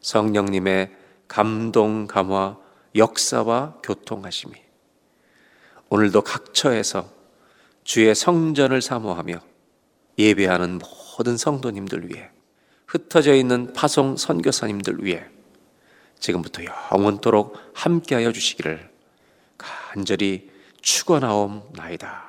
성령님의 0.00 0.94
감동, 1.26 2.06
감화, 2.06 2.56
역사와 2.94 3.78
교통하심이 3.82 4.54
오늘도 5.88 6.22
각처에서 6.22 7.10
주의 7.82 8.14
성전을 8.14 8.80
사모하며 8.80 9.40
예배하는 10.16 10.78
모든 11.18 11.36
성도님들 11.36 12.08
위해 12.10 12.30
흩어져 12.86 13.34
있는 13.34 13.72
파송 13.72 14.16
선교사님들 14.16 15.04
위해 15.04 15.24
지금부터 16.20 16.62
영원토록 16.92 17.58
함께하여 17.74 18.30
주시기를 18.30 18.88
간절히 19.58 20.48
축원하옵나이다. 20.80 22.25